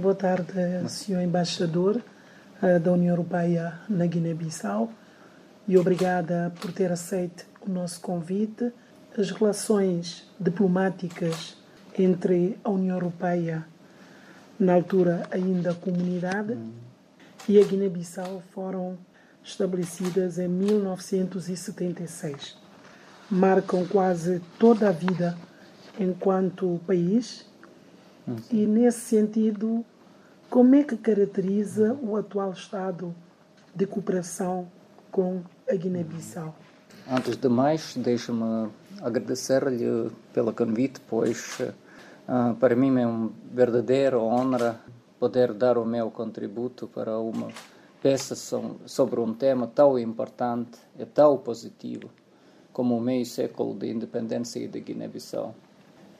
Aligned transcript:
Boa 0.00 0.14
tarde, 0.14 0.54
Sr. 0.88 1.20
Embaixador 1.20 2.00
uh, 2.62 2.80
da 2.80 2.92
União 2.92 3.10
Europeia 3.10 3.78
na 3.90 4.06
Guiné-Bissau 4.06 4.90
e 5.68 5.76
obrigada 5.76 6.50
por 6.58 6.72
ter 6.72 6.90
aceito 6.90 7.44
o 7.60 7.70
nosso 7.70 8.00
convite. 8.00 8.72
As 9.18 9.30
relações 9.30 10.26
diplomáticas 10.40 11.58
entre 11.98 12.58
a 12.64 12.70
União 12.70 12.96
Europeia, 12.96 13.66
na 14.58 14.72
altura 14.72 15.28
ainda 15.30 15.74
comunidade, 15.74 16.54
hum. 16.54 16.72
e 17.46 17.60
a 17.60 17.62
Guiné-Bissau 17.62 18.42
foram 18.54 18.96
estabelecidas 19.44 20.38
em 20.38 20.48
1976. 20.48 22.56
Marcam 23.30 23.84
quase 23.84 24.40
toda 24.58 24.88
a 24.88 24.92
vida 24.92 25.36
enquanto 26.00 26.80
país 26.86 27.44
e, 28.50 28.66
nesse 28.66 29.00
sentido, 29.00 29.84
como 30.50 30.74
é 30.74 30.82
que 30.82 30.96
caracteriza 30.96 31.96
o 32.02 32.16
atual 32.16 32.52
estado 32.52 33.14
de 33.74 33.86
cooperação 33.86 34.68
com 35.10 35.42
a 35.68 35.74
Guiné-Bissau? 35.74 36.54
Antes 37.08 37.36
de 37.36 37.48
mais, 37.48 37.94
deixe-me 37.96 38.68
agradecer-lhe 39.00 40.10
pelo 40.32 40.52
convite, 40.52 41.00
pois 41.06 41.58
uh, 41.60 42.54
para 42.56 42.74
mim 42.74 42.98
é 42.98 43.06
uma 43.06 43.30
verdadeira 43.52 44.18
honra 44.18 44.80
poder 45.18 45.52
dar 45.52 45.78
o 45.78 45.84
meu 45.84 46.10
contributo 46.10 46.88
para 46.88 47.18
uma 47.18 47.48
peça 48.02 48.34
sobre 48.86 49.20
um 49.20 49.32
tema 49.32 49.66
tão 49.66 49.98
importante 49.98 50.78
e 50.98 51.04
tão 51.04 51.38
positivo 51.38 52.10
como 52.72 52.96
o 52.96 53.00
meio 53.00 53.24
século 53.24 53.74
de 53.74 53.90
independência 53.90 54.68
da 54.68 54.78
Guiné-Bissau. 54.78 55.54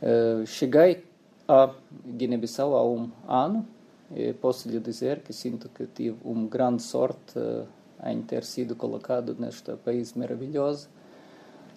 Uh, 0.00 0.46
cheguei 0.46 1.04
a 1.48 1.70
Guiné-Bissau 2.04 2.74
há 2.74 2.84
um 2.84 3.10
ano 3.28 3.66
e 4.14 4.32
posso 4.32 4.68
lhe 4.68 4.80
dizer 4.80 5.20
que 5.20 5.32
sinto 5.32 5.68
que 5.68 5.86
tive 5.86 6.16
uma 6.24 6.48
grande 6.48 6.82
sorte 6.82 7.38
uh, 7.38 7.66
em 8.04 8.22
ter 8.22 8.44
sido 8.44 8.76
colocado 8.76 9.36
neste 9.38 9.72
país 9.76 10.12
maravilhoso 10.14 10.88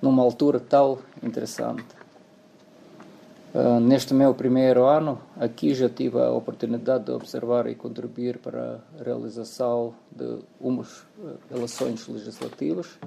numa 0.01 0.23
altura 0.23 0.59
tão 0.59 0.99
interessante. 1.21 1.85
Uh, 3.53 3.79
neste 3.79 4.13
meu 4.13 4.33
primeiro 4.33 4.85
ano, 4.85 5.19
aqui 5.39 5.73
já 5.73 5.89
tive 5.89 6.19
a 6.19 6.31
oportunidade 6.31 7.05
de 7.05 7.11
observar 7.11 7.67
e 7.67 7.73
contribuir 7.73 8.37
para 8.37 8.79
a 8.99 9.03
realização 9.03 9.95
de 10.11 10.39
umas 10.59 10.99
uh, 11.17 11.37
eleições 11.51 12.07
legislativas 12.07 12.99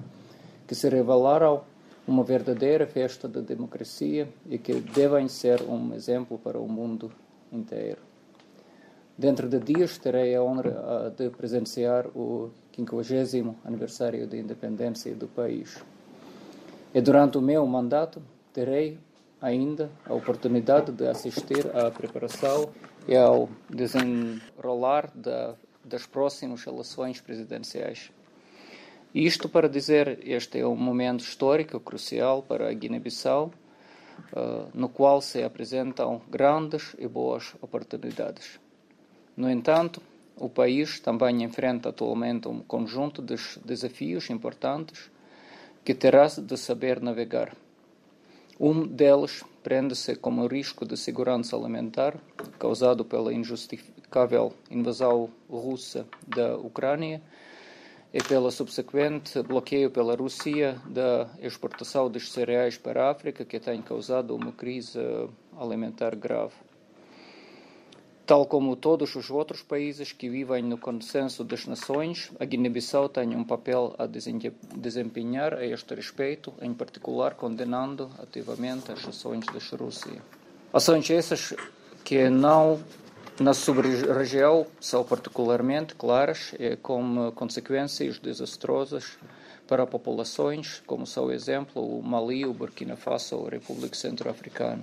que 0.66 0.74
se 0.74 0.88
revelaram 0.88 1.62
uma 2.06 2.24
verdadeira 2.24 2.86
festa 2.86 3.28
da 3.28 3.40
democracia 3.40 4.28
e 4.48 4.58
que 4.58 4.74
devem 4.74 5.28
ser 5.28 5.62
um 5.62 5.94
exemplo 5.94 6.38
para 6.38 6.58
o 6.58 6.68
mundo 6.68 7.12
inteiro. 7.50 8.00
Dentro 9.16 9.48
de 9.48 9.58
dias 9.60 9.98
terei 9.98 10.34
a 10.34 10.42
honra 10.42 10.70
ah, 10.70 11.12
de 11.16 11.30
presenciar 11.30 12.06
o 12.08 12.50
50 12.74 13.54
aniversário 13.64 14.26
da 14.26 14.36
independência 14.36 15.14
do 15.14 15.28
país. 15.28 15.82
E 16.94 17.00
durante 17.00 17.38
o 17.38 17.42
meu 17.42 17.66
mandato 17.66 18.22
terei 18.52 18.98
ainda 19.40 19.90
a 20.06 20.14
oportunidade 20.14 20.92
de 20.92 21.06
assistir 21.06 21.66
à 21.76 21.90
preparação 21.90 22.70
e 23.06 23.16
ao 23.16 23.48
desenrolar 23.68 25.12
das 25.84 26.06
próximas 26.06 26.66
eleições 26.66 27.20
presidenciais. 27.20 28.10
Isto 29.14 29.46
para 29.46 29.68
dizer, 29.68 30.20
este 30.22 30.60
é 30.60 30.66
um 30.66 30.74
momento 30.74 31.20
histórico 31.20 31.78
crucial 31.78 32.42
para 32.42 32.70
a 32.70 32.72
Guiné-Bissau, 32.72 33.52
uh, 34.32 34.70
no 34.72 34.88
qual 34.88 35.20
se 35.20 35.42
apresentam 35.42 36.22
grandes 36.30 36.96
e 36.98 37.06
boas 37.06 37.54
oportunidades. 37.60 38.58
No 39.36 39.50
entanto, 39.50 40.00
o 40.34 40.48
país 40.48 40.98
também 40.98 41.42
enfrenta 41.42 41.90
atualmente 41.90 42.48
um 42.48 42.60
conjunto 42.60 43.20
de 43.20 43.36
desafios 43.62 44.30
importantes 44.30 45.10
que 45.84 45.92
terá 45.92 46.26
de 46.26 46.56
saber 46.56 46.98
navegar. 47.02 47.54
Um 48.58 48.86
deles 48.86 49.44
prende-se 49.62 50.16
com 50.16 50.38
o 50.38 50.46
risco 50.46 50.86
de 50.86 50.96
segurança 50.96 51.54
alimentar 51.54 52.16
causado 52.58 53.04
pela 53.04 53.32
injustificável 53.32 54.54
invasão 54.70 55.28
russa 55.50 56.06
da 56.26 56.56
Ucrânia 56.56 57.20
e 58.12 58.22
pelo 58.22 58.50
subsequente 58.50 59.42
bloqueio 59.42 59.90
pela 59.90 60.14
Rússia 60.14 60.76
da 60.86 61.28
exportação 61.40 62.10
dos 62.10 62.30
cereais 62.30 62.76
para 62.76 63.06
a 63.06 63.10
África, 63.10 63.44
que 63.44 63.58
tem 63.58 63.80
causado 63.80 64.34
uma 64.36 64.52
crise 64.52 64.98
alimentar 65.58 66.14
grave. 66.14 66.54
Tal 68.26 68.46
como 68.46 68.76
todos 68.76 69.16
os 69.16 69.30
outros 69.30 69.62
países 69.62 70.12
que 70.12 70.28
vivem 70.28 70.62
no 70.62 70.78
consenso 70.78 71.42
das 71.42 71.66
nações, 71.66 72.30
a 72.38 72.44
Guiné-Bissau 72.44 73.08
tem 73.08 73.34
um 73.34 73.44
papel 73.44 73.94
a 73.98 74.06
desempenhar 74.06 75.54
a 75.54 75.66
este 75.66 75.94
respeito, 75.94 76.52
em 76.62 76.72
particular 76.72 77.34
condenando 77.34 78.10
ativamente 78.18 78.92
as 78.92 79.06
ações 79.06 79.44
da 79.46 79.76
Rússia. 79.76 80.22
Ações 80.72 81.10
essas 81.10 81.52
que 82.04 82.30
não 82.30 82.80
na 83.40 83.54
sub-região 83.54 84.66
são 84.80 85.02
particularmente 85.02 85.94
claras 85.94 86.54
e 86.58 86.76
com 86.76 87.32
consequências 87.32 88.18
desastrosas 88.18 89.16
para 89.66 89.86
populações, 89.86 90.82
como 90.86 91.06
são 91.06 91.30
exemplo 91.30 91.82
o 91.82 92.02
Mali, 92.02 92.44
o 92.44 92.52
Burkina 92.52 92.96
Faso 92.96 93.36
ou 93.36 93.46
a 93.46 93.50
República 93.50 93.94
Centro-Africana. 93.94 94.82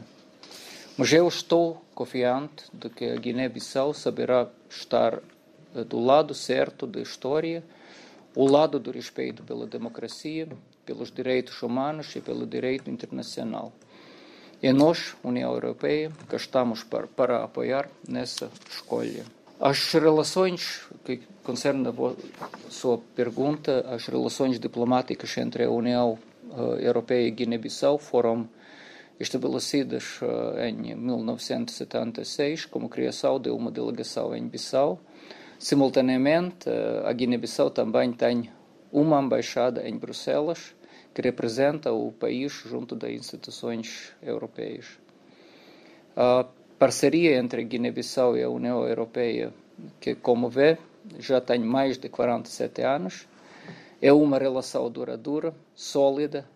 Mas 0.97 1.13
eu 1.13 1.27
estou 1.27 1.81
confiante 1.93 2.65
de 2.73 2.89
que 2.89 3.05
a 3.05 3.15
Guiné-Bissau 3.15 3.93
saberá 3.93 4.47
estar 4.69 5.19
eh, 5.75 5.83
do 5.83 5.99
lado 5.99 6.33
certo 6.33 6.87
da 6.87 6.99
história, 6.99 7.63
o 8.35 8.45
lado 8.45 8.79
do 8.79 8.91
respeito 8.91 9.43
pela 9.43 9.65
democracia, 9.65 10.47
pelos 10.85 11.11
direitos 11.11 11.61
humanos 11.61 12.15
e 12.15 12.19
pelo 12.21 12.45
direito 12.47 12.89
internacional. 12.89 13.71
E 14.61 14.73
nós, 14.73 15.15
União 15.23 15.53
Europeia, 15.53 16.11
que 16.29 16.35
estamos 16.35 16.83
para, 16.83 17.07
para 17.07 17.43
apoiar 17.43 17.89
nessa 18.07 18.49
escolha. 18.69 19.23
As 19.59 19.93
relações 19.93 20.81
que 21.05 21.21
concerne 21.43 21.87
a 21.87 21.93
sua 22.69 22.97
pergunta, 23.15 23.85
as 23.89 24.05
relações 24.07 24.59
diplomáticas 24.59 25.37
entre 25.37 25.63
a 25.63 25.69
União 25.71 26.19
uh, 26.51 26.75
Europeia 26.75 27.27
e 27.27 27.31
Guiné-Bissau 27.31 27.97
foram 27.97 28.49
estabelecidas 29.19 30.19
uh, 30.21 30.59
em 30.61 30.95
1976 30.95 32.65
como 32.65 32.89
criação 32.89 33.39
de 33.39 33.49
uma 33.49 33.71
delegação 33.71 34.35
em 34.35 34.47
Bissau. 34.47 34.99
Simultaneamente, 35.57 36.69
uh, 36.69 37.05
a 37.05 37.13
Guiné-Bissau 37.13 37.69
também 37.69 38.11
tem 38.11 38.49
uma 38.91 39.21
embaixada 39.21 39.87
em 39.87 39.97
Bruxelas 39.97 40.73
que 41.13 41.21
representa 41.21 41.91
o 41.91 42.11
país 42.11 42.51
junto 42.51 42.95
das 42.95 43.11
instituições 43.11 44.13
europeias. 44.21 44.85
A 46.15 46.45
parceria 46.77 47.37
entre 47.37 47.63
Guiné-Bissau 47.63 48.37
e 48.37 48.43
a 48.43 48.49
União 48.49 48.87
Europeia, 48.87 49.53
que, 49.99 50.15
como 50.15 50.49
vê, 50.49 50.77
já 51.17 51.41
tem 51.41 51.59
mais 51.59 51.97
de 51.97 52.09
47 52.09 52.81
anos, 52.81 53.27
é 54.01 54.13
uma 54.13 54.37
relação 54.37 54.89
duradoura, 54.89 55.53
sólida 55.75 56.47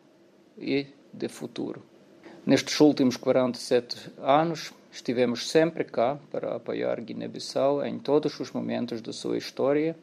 e 0.58 0.88
de 1.12 1.28
futuro. 1.28 1.82
Nestes 2.46 2.80
últimos 2.80 3.18
47 3.18 4.12
anos, 4.20 4.74
estivemos 4.92 5.50
sempre 5.50 5.84
cá 5.84 6.18
para 6.32 6.56
apoiar 6.56 7.00
Guiné-Bissau 7.02 7.86
em 7.86 8.00
todos 8.00 8.40
os 8.40 8.52
momentos 8.52 9.02
da 9.02 9.14
sua 9.14 9.38
história. 9.38 9.96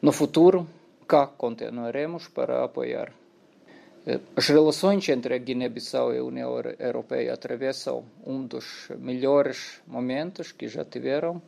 No 0.00 0.12
futuro, 0.12 0.66
cá 1.08 1.26
continuaremos 1.26 2.28
para 2.28 2.64
apoiar 2.64 3.12
as 4.36 4.48
relações 4.48 5.08
entre 5.08 5.34
a 5.34 5.38
Guiné-Bissau 5.38 6.12
e 6.12 6.18
a 6.18 6.24
União 6.24 6.54
Europeia 6.78 7.32
atravessam 7.32 8.04
um 8.26 8.46
dos 8.46 8.88
melhores 8.98 9.80
momentos 9.86 10.52
que 10.52 10.68
já 10.68 10.84
tiveram, 10.84 11.40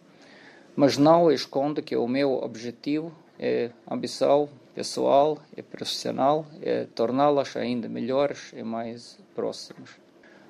mas 0.74 0.96
não 0.96 1.30
esconde 1.30 1.82
que 1.82 1.94
o 1.96 2.08
meu 2.08 2.32
objetivo 2.32 3.12
é 3.38 3.70
ambição 3.90 4.48
pessoal 4.74 5.38
e 5.54 5.62
profissional 5.62 6.46
é 6.62 6.84
torná-las 6.94 7.56
ainda 7.56 7.88
melhores 7.88 8.52
e 8.54 8.62
mais 8.62 9.18
próximas. 9.34 9.90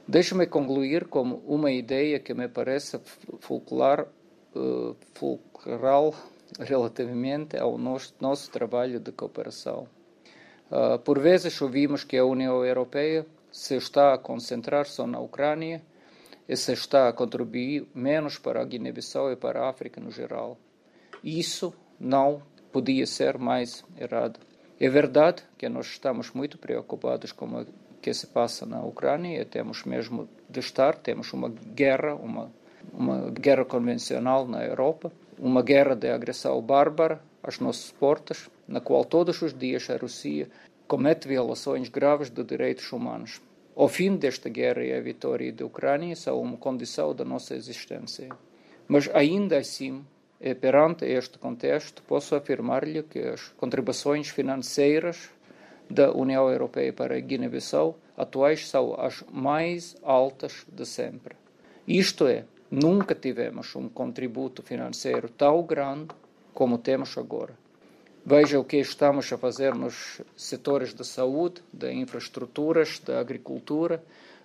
Deixe-me 0.07 0.47
concluir 0.47 1.07
com 1.07 1.41
uma 1.47 1.73
ideia 1.73 2.21
que 2.21 2.33
me 2.35 2.47
parece 2.49 3.01
fulcral, 3.41 4.07
uh, 4.55 4.97
fulcral 5.15 6.15
relativamente 6.61 7.57
ao 7.57 7.77
nosso, 7.77 8.15
nosso 8.21 8.49
trabalho 8.51 9.01
de 9.01 9.11
cooperação. 9.11 9.89
Uh, 10.71 10.99
por 10.99 11.19
vezes 11.19 11.61
ouvimos 11.61 12.05
que 12.05 12.17
a 12.17 12.25
União 12.25 12.65
Europeia 12.65 13.27
se 13.53 13.77
está 13.77 14.15
a 14.15 14.19
concentrar 14.19 14.87
só 14.87 15.07
na 15.07 15.21
Ucrânia 15.21 15.83
e 16.49 16.57
se 16.57 16.73
está 16.73 17.09
a 17.09 17.13
contribuir 17.13 17.87
menos 17.95 18.39
para 18.39 18.61
a 18.61 18.65
Guiné-Bissau 18.65 19.33
e 19.33 19.37
para 19.37 19.61
a 19.63 19.69
África 19.69 20.01
no 20.01 20.11
geral. 20.11 20.59
Isso 21.23 21.73
não 21.99 22.43
podia 22.73 23.07
ser 23.07 23.39
mais 23.39 23.85
errado. 23.99 24.41
É 24.79 24.89
verdade 24.89 25.43
que 25.57 25.69
nós 25.69 25.87
estamos 25.87 26.33
muito 26.33 26.59
preocupados 26.59 27.33
com 27.33 27.47
o 27.47 27.67
que 28.03 28.13
se 28.13 28.27
passa 28.27 28.67
na 28.67 28.83
Ucrânia 28.83 29.41
e 29.41 29.45
temos 29.45 29.85
mesmo 29.85 30.29
de 30.49 30.61
estar, 30.61 30.97
temos 30.97 31.33
uma 31.33 31.49
guerra, 31.49 32.15
uma 32.15 32.53
uma 32.93 33.31
guerra 33.31 33.65
convencional 33.65 34.47
na 34.47 34.65
Europa, 34.65 35.13
uma 35.39 35.63
guerra 35.63 35.95
de 35.95 36.09
agressão 36.09 36.61
bárbara 36.61 37.21
às 37.43 37.59
nossas 37.59 37.91
portas, 37.93 38.51
na 38.67 38.81
qual 38.81 39.05
todos 39.05 39.41
os 39.43 39.53
dias 39.53 39.89
a 39.91 39.97
Rússia 39.97 40.49
comete 40.87 41.29
violações 41.29 41.89
graves 41.89 42.31
de 42.31 42.43
direitos 42.43 42.91
humanos. 42.93 43.41
O 43.75 43.89
fim 43.89 44.17
desta 44.17 44.49
guerra 44.49 44.83
e 44.85 44.93
a 44.93 45.01
vitória 45.01 45.53
da 45.53 45.67
Ucrânia 45.67 46.17
são 46.17 46.41
uma 46.41 46.57
condição 46.57 47.15
da 47.15 47.25
nossa 47.25 47.55
existência. 47.55 48.29
Mas 48.89 49.11
ainda 49.13 49.59
assim, 49.59 50.05
perante 50.61 51.05
este 51.05 51.39
contexto, 51.39 52.03
posso 52.03 52.35
afirmar-lhe 52.35 53.03
que 53.03 53.19
as 53.19 53.49
contribuições 53.57 54.29
financeiras 54.29 55.29
da 55.91 56.11
União 56.13 56.49
Europeia 56.51 56.93
para 56.93 57.17
a 57.17 57.21
Guiné-Bissau 57.21 57.99
atuais 58.17 58.69
são 58.69 58.99
as 58.99 59.23
mais 59.31 59.95
altas 60.03 60.65
de 60.73 60.87
sempre. 60.87 61.37
Isto 61.87 62.27
é, 62.27 62.45
nunca 62.71 63.15
tivemos 63.15 63.75
um 63.77 63.89
contributo 63.89 64.63
financeiro 64.63 65.29
tão 65.29 65.63
grande 65.63 66.09
como 66.53 66.79
temos 66.79 67.17
agora. 67.19 67.55
Veja 68.25 68.59
o 68.59 68.65
que 68.65 68.79
estamos 68.79 69.33
a 69.33 69.39
fazer 69.39 69.75
nos 69.75 70.21
setores 70.37 70.93
da 70.93 71.05
saúde, 71.05 71.63
da 71.73 71.93
infraestruturas, 71.93 72.99
da 72.99 73.21
agricultura, 73.21 74.03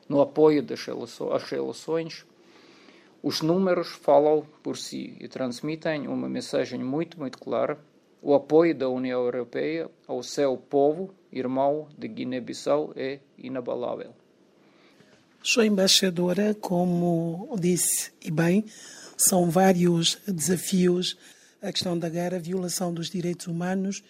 no 0.07 0.21
apoio 0.21 0.61
das 0.61 0.85
relações. 1.49 2.25
Os 3.23 3.41
números 3.41 3.89
falam 3.89 4.45
por 4.61 4.77
si 4.77 5.17
e 5.19 5.27
transmitem 5.27 6.07
uma 6.07 6.29
mensagem 6.29 6.83
muito, 6.83 7.19
muito 7.19 7.39
clara. 7.39 7.79
O 8.21 8.35
apoio 8.35 8.75
da 8.75 8.87
União 8.87 9.23
Europeia 9.23 9.89
ao 10.07 10.21
seu 10.21 10.55
povo 10.57 11.11
irmão 11.31 11.87
de 11.97 12.07
Guiné-Bissau 12.07 12.93
é 12.95 13.19
inabalável. 13.37 14.20
Sou 15.43 15.63
embaixadora, 15.63 16.53
como 16.53 17.57
disse 17.59 18.11
e 18.21 18.29
bem, 18.29 18.63
são 19.17 19.49
vários 19.49 20.19
desafios 20.27 21.17
a 21.59 21.71
questão 21.71 21.97
da 21.97 22.09
guerra, 22.09 22.37
a 22.37 22.39
violação 22.39 22.93
dos 22.93 23.09
direitos 23.09 23.47
humanos 23.47 24.03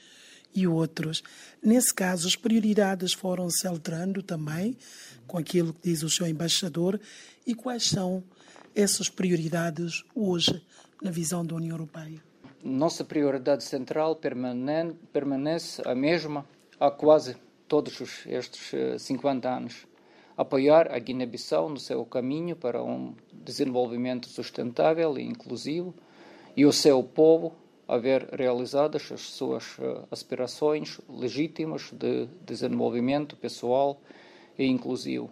e 0.54 0.68
outros. 0.68 1.24
Nesse 1.64 1.94
caso, 1.94 2.28
as 2.28 2.36
prioridades 2.36 3.14
foram 3.14 3.50
se 3.50 3.66
alterando 3.66 4.22
também, 4.22 4.76
com 5.26 5.38
aquilo 5.38 5.74
que 5.74 5.90
diz 5.90 6.04
o 6.04 6.10
seu 6.10 6.28
embaixador, 6.28 7.00
e 7.48 7.56
quais 7.56 7.88
são 7.88 8.22
essas 8.76 9.08
prioridades 9.08 10.04
hoje 10.14 10.62
na 11.02 11.12
visão 11.12 11.46
da 11.46 11.56
União 11.56 11.76
Europeia? 11.76 12.22
Nossa 12.62 13.06
prioridade 13.06 13.64
central 13.64 14.18
permanece 14.18 15.82
a 15.86 15.96
mesma 15.96 16.46
há 16.78 16.92
quase 16.92 17.38
todos 17.70 18.26
estes 18.28 18.72
50 19.02 19.48
eh, 19.48 19.52
anos. 19.52 19.91
Apoiar 20.38 20.92
a 20.92 21.00
Guiné-Bissau 21.00 21.70
no 21.70 21.80
seu 21.80 22.06
caminho 22.06 22.56
para 22.56 22.84
um 22.84 23.14
desenvolvimento 23.34 24.28
sustentável 24.28 25.18
e 25.18 25.24
inclusivo 25.24 25.94
e 26.56 26.66
o 26.66 26.72
seu 26.72 27.04
povo 27.04 27.54
a 27.88 27.98
ver 27.98 28.30
realizadas 28.32 29.12
as 29.12 29.22
suas 29.22 29.78
eh, 29.80 30.02
aspirações 30.10 31.02
legítimas 31.10 31.92
de 31.92 32.28
desenvolvimento 32.46 33.36
pessoal 33.36 34.00
e 34.58 34.66
inclusivo. 34.66 35.30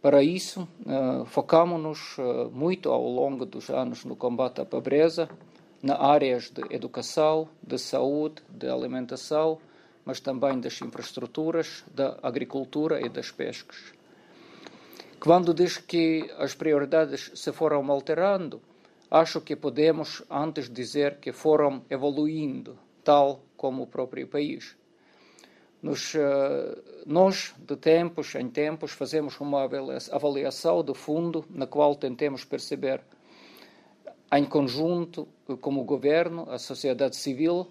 Para 0.00 0.22
isso, 0.22 0.68
uh, 0.86 1.24
focamos-nos 1.24 2.16
uh, 2.18 2.48
muito 2.52 2.90
ao 2.90 3.02
longo 3.02 3.44
dos 3.44 3.70
anos 3.70 4.04
no 4.04 4.14
combate 4.14 4.60
à 4.60 4.64
pobreza, 4.64 5.28
na 5.82 6.00
áreas 6.00 6.48
de 6.50 6.62
educação, 6.70 7.48
de 7.60 7.76
saúde, 7.76 8.42
de 8.48 8.68
alimentação 8.68 9.58
mas 10.06 10.20
também 10.20 10.60
das 10.60 10.80
infraestruturas, 10.80 11.84
da 11.92 12.16
agricultura 12.22 13.04
e 13.04 13.08
das 13.08 13.32
pescas. 13.32 13.92
Quando 15.26 15.52
diz 15.52 15.76
que 15.76 16.30
as 16.38 16.54
prioridades 16.54 17.32
se 17.34 17.50
foram 17.50 17.90
alterando, 17.90 18.62
acho 19.10 19.40
que 19.40 19.56
podemos 19.56 20.22
antes 20.30 20.72
dizer 20.72 21.16
que 21.16 21.32
foram 21.32 21.84
evoluindo, 21.90 22.78
tal 23.02 23.40
como 23.56 23.82
o 23.82 23.86
próprio 23.88 24.28
país. 24.28 24.76
Nos, 25.82 26.14
uh, 26.14 26.20
nós, 27.04 27.56
de 27.58 27.74
tempos 27.74 28.36
em 28.36 28.48
tempos, 28.48 28.92
fazemos 28.92 29.40
uma 29.40 29.68
avaliação 30.12 30.84
do 30.84 30.94
fundo 30.94 31.44
na 31.50 31.66
qual 31.66 31.96
tentemos 31.96 32.44
perceber, 32.44 33.00
em 34.32 34.44
conjunto, 34.44 35.26
como 35.60 35.80
o 35.80 35.84
governo, 35.84 36.48
a 36.48 36.56
sociedade 36.56 37.16
civil 37.16 37.66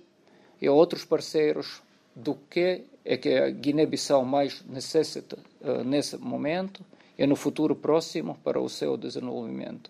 e 0.61 0.67
outros 0.67 1.05
parceiros, 1.05 1.81
do 2.13 2.35
que 2.35 2.83
é 3.05 3.15
que 3.15 3.29
a 3.29 3.49
Guiné-Bissau 3.49 4.25
mais 4.25 4.61
necessita 4.65 5.37
uh, 5.61 5.85
nesse 5.85 6.17
momento 6.17 6.83
e 7.17 7.25
no 7.25 7.35
futuro 7.35 7.75
próximo 7.75 8.37
para 8.43 8.59
o 8.59 8.69
seu 8.69 8.97
desenvolvimento. 8.97 9.89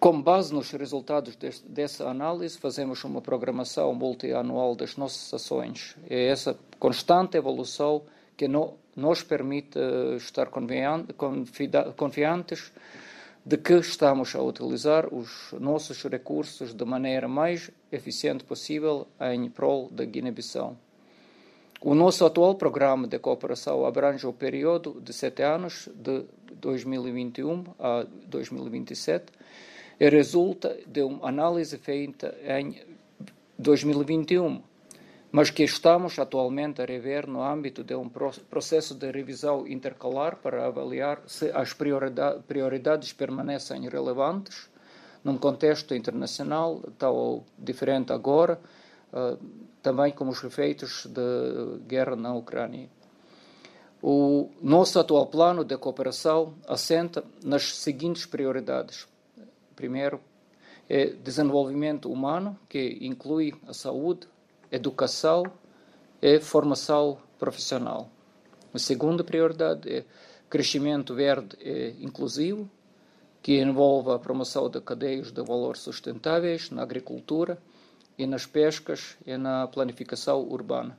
Com 0.00 0.20
base 0.20 0.52
nos 0.52 0.70
resultados 0.72 1.36
deste, 1.36 1.68
dessa 1.68 2.08
análise, 2.08 2.58
fazemos 2.58 3.04
uma 3.04 3.20
programação 3.20 3.94
multianual 3.94 4.74
das 4.74 4.96
nossas 4.96 5.32
ações. 5.32 5.96
É 6.08 6.26
essa 6.26 6.58
constante 6.78 7.36
evolução 7.36 8.02
que 8.36 8.48
no, 8.48 8.74
nos 8.96 9.22
permite 9.22 9.78
uh, 9.78 10.16
estar 10.16 10.50
confiantes 11.96 12.72
de 13.44 13.56
que 13.56 13.74
estamos 13.74 14.34
a 14.34 14.42
utilizar 14.42 15.12
os 15.14 15.52
nossos 15.58 16.02
recursos 16.04 16.74
de 16.74 16.84
maneira 16.84 17.28
mais 17.28 17.70
eficiente 17.92 18.44
possível 18.44 19.06
em 19.20 19.48
prol 19.48 19.88
da 19.90 20.04
Guiné-Bissau. 20.04 20.76
O 21.82 21.94
nosso 21.94 22.26
atual 22.26 22.56
programa 22.56 23.08
de 23.08 23.18
cooperação 23.18 23.86
abrange 23.86 24.26
o 24.26 24.34
período 24.34 25.00
de 25.00 25.12
sete 25.14 25.42
anos, 25.42 25.88
de 25.94 26.26
2021 26.56 27.64
a 27.78 28.06
2027, 28.26 29.32
e 29.98 30.08
resulta 30.10 30.76
de 30.86 31.02
uma 31.02 31.28
análise 31.28 31.78
feita 31.78 32.36
em 32.44 32.76
2021 33.58 34.62
mas 35.32 35.48
que 35.48 35.62
estamos 35.62 36.18
atualmente 36.18 36.82
a 36.82 36.84
rever 36.84 37.28
no 37.28 37.42
âmbito 37.42 37.84
de 37.84 37.94
um 37.94 38.08
processo 38.08 38.94
de 38.94 39.10
revisão 39.12 39.66
intercalar 39.66 40.36
para 40.36 40.66
avaliar 40.66 41.22
se 41.26 41.50
as 41.52 41.72
prioridades 41.72 43.12
permanecem 43.12 43.88
relevantes 43.88 44.68
num 45.22 45.38
contexto 45.38 45.94
internacional 45.94 46.82
tão 46.98 47.44
diferente 47.56 48.12
agora, 48.12 48.60
uh, 49.12 49.38
também 49.82 50.12
com 50.12 50.28
os 50.28 50.42
efeitos 50.42 51.06
da 51.06 51.78
guerra 51.86 52.16
na 52.16 52.34
Ucrânia. 52.34 52.88
O 54.02 54.48
nosso 54.62 54.98
atual 54.98 55.26
plano 55.26 55.64
de 55.64 55.76
cooperação 55.76 56.54
assenta 56.66 57.22
nas 57.44 57.76
seguintes 57.76 58.24
prioridades. 58.24 59.06
Primeiro, 59.76 60.20
é 60.88 61.06
desenvolvimento 61.06 62.10
humano, 62.10 62.58
que 62.68 62.98
inclui 63.02 63.54
a 63.66 63.74
saúde, 63.74 64.26
educação 64.72 65.44
e 66.20 66.40
formação 66.40 67.18
profissional. 67.38 68.08
A 68.72 68.78
segunda 68.78 69.22
prioridade 69.22 69.88
é 69.88 70.04
crescimento 70.48 71.14
verde 71.14 71.56
e 71.60 71.96
inclusivo, 72.00 72.68
que 73.42 73.60
envolve 73.60 74.10
a 74.12 74.18
promoção 74.18 74.68
de 74.68 74.80
cadeias 74.80 75.30
de 75.30 75.42
valor 75.42 75.76
sustentáveis 75.76 76.70
na 76.70 76.82
agricultura 76.82 77.58
e 78.18 78.26
nas 78.26 78.46
pescas 78.46 79.16
e 79.26 79.36
na 79.36 79.66
planificação 79.66 80.40
urbana. 80.40 80.96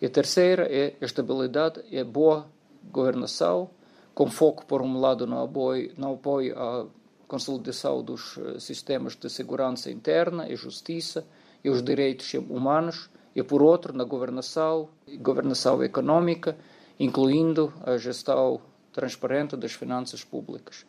E 0.00 0.06
a 0.06 0.10
terceira 0.10 0.66
é 0.70 0.94
estabilidade 1.00 1.82
e 1.90 2.02
boa 2.02 2.46
governação, 2.90 3.70
com 4.14 4.30
foco, 4.30 4.64
por 4.64 4.80
um 4.80 4.98
lado, 4.98 5.26
no 5.26 5.42
apoio, 5.42 5.92
no 5.96 6.14
apoio 6.14 6.58
à 6.58 6.86
consolidação 7.28 8.02
dos 8.02 8.38
eh, 8.38 8.58
sistemas 8.58 9.14
de 9.14 9.28
segurança 9.30 9.90
interna 9.90 10.48
e 10.48 10.56
justiça, 10.56 11.24
e 11.62 11.70
os 11.70 11.82
direitos 11.82 12.32
humanos, 12.34 13.10
e 13.36 13.42
por 13.42 13.62
outro, 13.62 13.96
na 13.96 14.04
governação, 14.04 14.88
governação 15.18 15.82
econômica, 15.84 16.56
incluindo 16.98 17.72
a 17.84 17.96
gestão 17.98 18.60
transparente 18.92 19.56
das 19.56 19.72
finanças 19.72 20.24
públicas. 20.24 20.84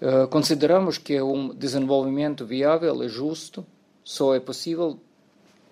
Uh, 0.00 0.28
consideramos 0.28 0.98
que 0.98 1.20
um 1.22 1.54
desenvolvimento 1.54 2.44
viável 2.44 3.02
e 3.02 3.08
justo 3.08 3.64
só 4.06 4.36
é 4.36 4.38
possível 4.40 5.00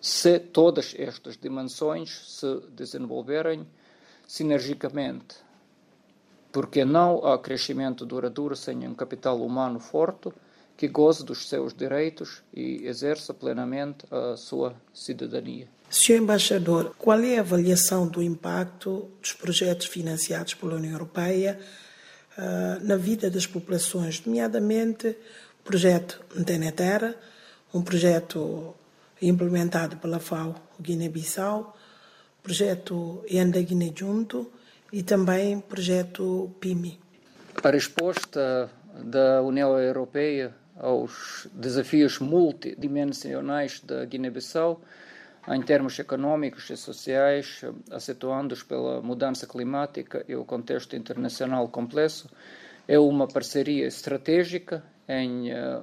se 0.00 0.40
todas 0.40 0.92
estas 0.98 1.36
dimensões 1.36 2.10
se 2.26 2.60
desenvolverem 2.72 3.64
sinergicamente, 4.26 5.36
porque 6.50 6.84
não 6.84 7.24
há 7.24 7.38
crescimento 7.38 8.04
duradouro 8.04 8.56
sem 8.56 8.88
um 8.88 8.94
capital 8.94 9.40
humano 9.40 9.78
forte 9.78 10.32
que 10.76 10.88
goze 10.88 11.24
dos 11.24 11.48
seus 11.48 11.72
direitos 11.72 12.42
e 12.52 12.84
exerça 12.84 13.32
plenamente 13.32 14.04
a 14.10 14.36
sua 14.36 14.74
cidadania. 14.92 15.68
Senhor 15.88 16.20
Embaixador, 16.20 16.92
qual 16.98 17.20
é 17.20 17.38
a 17.38 17.40
avaliação 17.40 18.08
do 18.08 18.20
impacto 18.20 19.08
dos 19.20 19.32
projetos 19.32 19.86
financiados 19.86 20.54
pela 20.54 20.74
União 20.74 20.92
Europeia 20.92 21.60
uh, 22.36 22.84
na 22.84 22.96
vida 22.96 23.30
das 23.30 23.46
populações, 23.46 24.26
nomeadamente 24.26 25.16
o 25.60 25.62
projeto 25.62 26.20
Terra, 26.74 27.14
um 27.74 27.82
projeto 27.82 28.72
implementado 29.20 29.96
pela 29.96 30.20
FAO 30.20 30.54
Guiné-Bissau, 30.80 31.76
projeto 32.40 33.24
Enda 33.28 33.60
Guiné 33.60 33.92
Junto 33.94 34.52
e 34.92 35.02
também 35.02 35.58
projeto 35.58 36.54
PIMI? 36.60 37.00
A 37.62 37.70
resposta 37.70 38.70
da 39.02 39.42
União 39.42 39.76
Europeia 39.76 40.54
aos 40.76 41.48
desafios 41.52 42.20
multidimensionais 42.20 43.80
da 43.80 44.04
Guiné-Bissau, 44.04 44.80
em 45.48 45.62
termos 45.62 45.98
econômicos 45.98 46.70
e 46.70 46.76
sociais, 46.76 47.62
acentuados 47.90 48.62
pela 48.62 49.02
mudança 49.02 49.46
climática 49.46 50.24
e 50.28 50.36
o 50.36 50.44
contexto 50.44 50.94
internacional 50.94 51.68
complexo, 51.68 52.30
é 52.86 52.98
uma 52.98 53.26
parceria 53.26 53.86
estratégica 53.86 54.82
em 55.08 55.50
eh, 55.50 55.82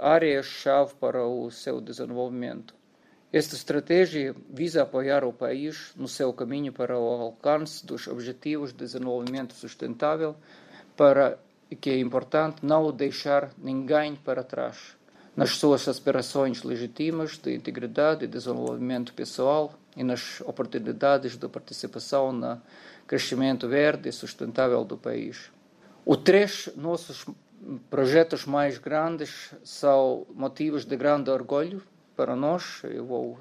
áreas-chave 0.00 0.94
para 0.94 1.26
o 1.26 1.50
seu 1.50 1.80
desenvolvimento. 1.80 2.74
Esta 3.32 3.54
estratégia 3.54 4.34
visa 4.50 4.82
apoiar 4.82 5.24
o 5.24 5.32
país 5.32 5.92
no 5.96 6.06
seu 6.06 6.32
caminho 6.34 6.72
para 6.72 6.98
o 6.98 7.02
alcance 7.02 7.84
dos 7.86 8.06
Objetivos 8.06 8.72
de 8.72 8.78
Desenvolvimento 8.78 9.54
Sustentável, 9.54 10.36
para 10.96 11.38
que 11.80 11.88
é 11.88 11.98
importante 11.98 12.64
não 12.64 12.92
deixar 12.92 13.50
ninguém 13.56 14.14
para 14.14 14.44
trás 14.44 14.96
nas 15.34 15.56
suas 15.56 15.88
aspirações 15.88 16.62
legítimas 16.62 17.38
de 17.38 17.54
integridade 17.54 18.24
e 18.24 18.28
desenvolvimento 18.28 19.14
pessoal 19.14 19.72
e 19.96 20.04
nas 20.04 20.42
oportunidades 20.42 21.36
de 21.36 21.48
participação 21.48 22.32
no 22.32 22.60
crescimento 23.06 23.66
verde 23.66 24.10
e 24.10 24.12
sustentável 24.12 24.84
do 24.84 24.98
país. 24.98 25.50
Os 26.04 26.18
três 26.18 26.68
nossos 26.76 27.24
projetos 27.90 28.44
mais 28.44 28.78
grandes 28.78 29.54
são 29.64 30.26
motivos 30.34 30.84
de 30.84 30.96
grande 30.96 31.30
orgulho 31.30 31.82
para 32.16 32.34
nós. 32.34 32.82
Eu 32.84 33.04
vou 33.04 33.38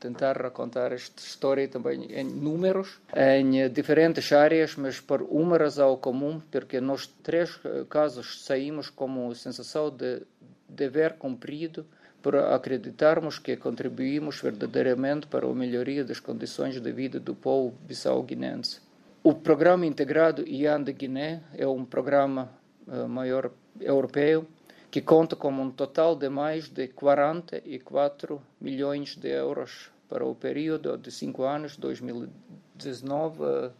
tentar 0.00 0.50
contar 0.50 0.92
esta 0.92 1.22
história 1.22 1.68
também 1.68 2.04
em 2.12 2.24
números, 2.24 3.00
em 3.14 3.68
diferentes 3.70 4.32
áreas, 4.32 4.74
mas 4.76 5.00
por 5.00 5.22
uma 5.22 5.56
razão 5.56 5.96
comum, 5.96 6.40
porque 6.50 6.80
nos 6.80 7.06
três 7.06 7.58
casos 7.88 8.44
saímos 8.44 8.90
com 8.90 9.30
a 9.30 9.34
sensação 9.34 9.90
de 9.90 10.22
dever 10.68 11.14
cumprido 11.14 11.86
por 12.20 12.34
acreditarmos 12.36 13.38
que 13.38 13.56
contribuímos 13.56 14.40
verdadeiramente 14.40 15.28
para 15.28 15.46
a 15.46 15.54
melhoria 15.54 16.04
das 16.04 16.18
condições 16.18 16.80
de 16.80 16.92
vida 16.92 17.20
do 17.20 17.34
povo 17.34 17.74
bissau-guinense. 17.86 18.80
O 19.22 19.34
Programa 19.34 19.86
Integrado 19.86 20.42
IAN 20.46 20.82
de 20.82 20.92
Guiné 20.92 21.42
é 21.56 21.66
um 21.66 21.84
programa 21.84 22.50
maior 23.08 23.50
europeu 23.80 24.46
que 24.90 25.02
conta 25.02 25.36
com 25.36 25.50
um 25.50 25.70
total 25.70 26.16
de 26.16 26.28
mais 26.28 26.68
de 26.68 26.88
44 26.88 28.40
milhões 28.60 29.16
de 29.16 29.28
euros 29.28 29.90
para 30.08 30.24
o 30.24 30.34
período 30.34 30.96
de 30.96 31.10
cinco 31.10 31.44
anos, 31.44 31.76
2019 31.76 33.42
uh, 33.42 33.72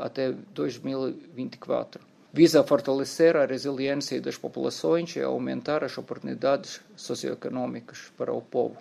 até 0.00 0.32
2024. 0.52 2.00
Visa 2.32 2.62
fortalecer 2.62 3.34
a 3.34 3.46
resiliência 3.46 4.20
das 4.20 4.36
populações 4.36 5.16
e 5.16 5.22
aumentar 5.22 5.82
as 5.82 5.96
oportunidades 5.96 6.82
socioeconômicas 6.94 8.12
para 8.16 8.32
o 8.32 8.42
povo. 8.42 8.76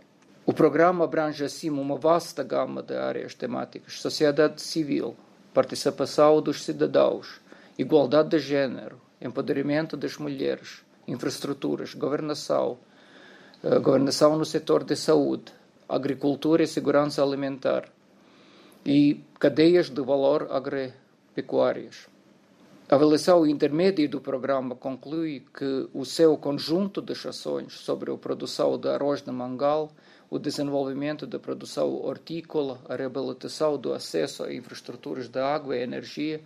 O 0.46 0.54
programa 0.54 1.06
abrange, 1.06 1.46
assim, 1.46 1.70
uma 1.70 1.96
vasta 1.96 2.44
gama 2.44 2.84
de 2.84 2.96
áreas 2.98 3.34
temáticas: 3.34 4.02
sociedade 4.02 4.62
civil, 4.62 5.16
participação 5.54 6.42
dos 6.42 6.66
cidadãos, 6.66 7.40
igualdade 7.80 8.32
de 8.32 8.40
gênero, 8.40 9.00
empoderamento 9.26 9.98
das 9.98 10.18
mulheres, 10.18 10.84
infraestruturas, 11.08 11.94
governação, 11.94 12.78
uh, 13.64 13.82
governação 13.82 14.38
no 14.38 14.46
setor 14.46 14.84
de 14.84 14.96
saúde, 14.96 15.52
agricultura 15.88 16.64
e 16.64 16.68
segurança 16.68 17.24
alimentar 17.24 17.90
e 18.86 19.22
cadeias 19.40 19.90
de 19.90 20.02
valor 20.02 20.48
agropecuárias. 20.52 22.08
A 22.88 22.94
avaliação 22.94 23.48
intermédia 23.48 24.08
do 24.08 24.22
programa 24.22 24.76
conclui 24.76 25.44
que 25.58 25.90
o 25.92 26.06
seu 26.06 26.38
conjunto 26.38 27.02
de 27.02 27.14
ações 27.14 27.74
sobre 27.74 28.12
a 28.12 28.16
produção 28.18 28.78
de 28.78 28.88
arroz 28.88 29.24
de 29.24 29.32
mangal, 29.32 29.92
o 30.30 30.38
desenvolvimento 30.38 31.26
da 31.26 31.40
produção 31.40 31.96
hortícola, 31.96 32.80
a 32.88 32.96
reabilitação 32.96 33.76
do 33.76 33.92
acesso 33.92 34.44
a 34.44 34.54
infraestruturas 34.54 35.28
de 35.28 35.40
água 35.40 35.76
e 35.76 35.82
energia, 35.82 36.42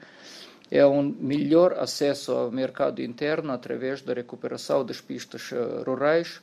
é 0.72 0.86
um 0.86 1.04
melhor 1.04 1.74
acesso 1.74 2.32
ao 2.32 2.52
mercado 2.52 3.02
interno 3.02 3.52
através 3.52 4.02
da 4.02 4.14
recuperação 4.14 4.86
das 4.86 5.02
pistas 5.02 5.52
eh, 5.52 5.84
rurais, 5.84 6.42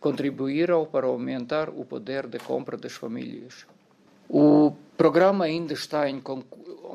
contribuíram 0.00 0.84
para 0.86 1.06
aumentar 1.06 1.68
o 1.68 1.84
poder 1.84 2.26
de 2.26 2.38
compra 2.38 2.76
das 2.76 2.92
famílias. 2.92 3.66
O 4.28 4.72
programa 4.96 5.44
ainda 5.44 5.72
está 5.72 6.08
em, 6.08 6.22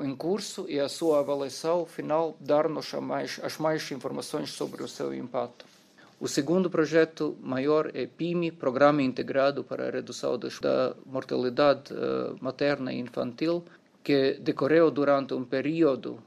em 0.04 0.16
curso 0.16 0.66
e 0.68 0.80
a 0.80 0.90
sua 0.90 1.20
avaliação 1.20 1.86
final 1.86 2.36
dar-nos 2.40 2.92
mais, 2.94 3.40
as 3.44 3.58
mais 3.58 3.90
informações 3.92 4.52
sobre 4.52 4.84
o 4.84 4.88
seu 4.88 5.14
impacto. 5.14 5.66
O 6.20 6.28
segundo 6.28 6.70
projeto 6.70 7.38
maior 7.42 7.92
é 7.94 8.08
PIMI, 8.08 8.52
Programa 8.52 9.02
Integrado 9.02 9.64
para 9.64 9.88
a 9.88 9.92
Redução 9.92 10.40
da 10.62 10.96
Mortalidade 11.06 11.94
uh, 11.94 12.36
Materna 12.42 12.94
e 12.94 13.00
Infantil, 13.00 13.64
que 14.02 14.40
decorreu 14.40 14.90
durante 14.90 15.34
um 15.34 15.44
período 15.44 16.18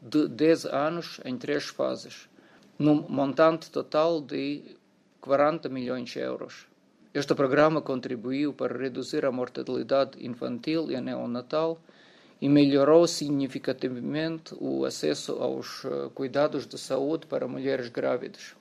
de 0.00 0.28
10 0.28 0.66
anos 0.66 1.20
em 1.24 1.36
três 1.36 1.68
fases, 1.68 2.28
num 2.78 3.06
montante 3.08 3.70
total 3.70 4.20
de 4.20 4.76
40 5.20 5.68
milhões 5.68 6.08
de 6.10 6.20
euros. 6.20 6.66
Este 7.12 7.34
programa 7.34 7.82
contribuiu 7.82 8.52
para 8.52 8.78
reduzir 8.78 9.24
a 9.24 9.32
mortalidade 9.32 10.24
infantil 10.24 10.90
e 10.90 11.00
neonatal 11.00 11.80
e 12.40 12.48
melhorou 12.48 13.06
significativamente 13.06 14.54
o 14.60 14.84
acesso 14.84 15.32
aos 15.32 15.84
eh, 15.84 16.10
cuidados 16.14 16.66
de 16.66 16.78
saúde 16.78 17.26
para 17.26 17.48
mulheres 17.48 17.88
grávidas. 17.88 18.54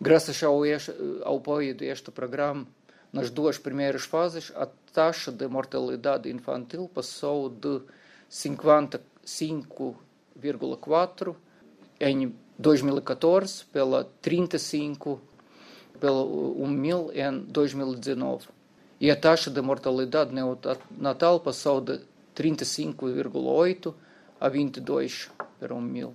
Graças 0.00 0.42
ao, 0.42 0.66
este, 0.66 0.92
ao 1.22 1.36
apoio 1.36 1.74
deste 1.74 2.10
programa, 2.10 2.66
nas 3.12 3.30
duas 3.30 3.58
primeiras 3.58 4.04
fases, 4.04 4.50
a 4.56 4.66
taxa 4.92 5.30
de 5.30 5.46
mortalidade 5.46 6.28
infantil 6.28 6.90
passou 6.92 7.48
de 7.48 7.80
55 8.28 9.96
1,4 10.40 11.34
em 12.00 12.34
2014 12.58 13.64
pela 13.66 14.04
35 14.20 15.20
pelo 16.00 16.54
1 16.62 16.68
mil 16.68 17.10
em 17.12 17.40
2019 17.40 18.48
e 19.00 19.10
a 19.10 19.16
taxa 19.16 19.50
de 19.50 19.60
mortalidade 19.60 20.32
neonatal 20.34 21.40
passou 21.40 21.80
de 21.80 22.00
35,8 22.34 23.94
a 24.40 24.48
22 24.48 25.30
para 25.58 25.74
1 25.74 25.80
mil. 25.80 26.14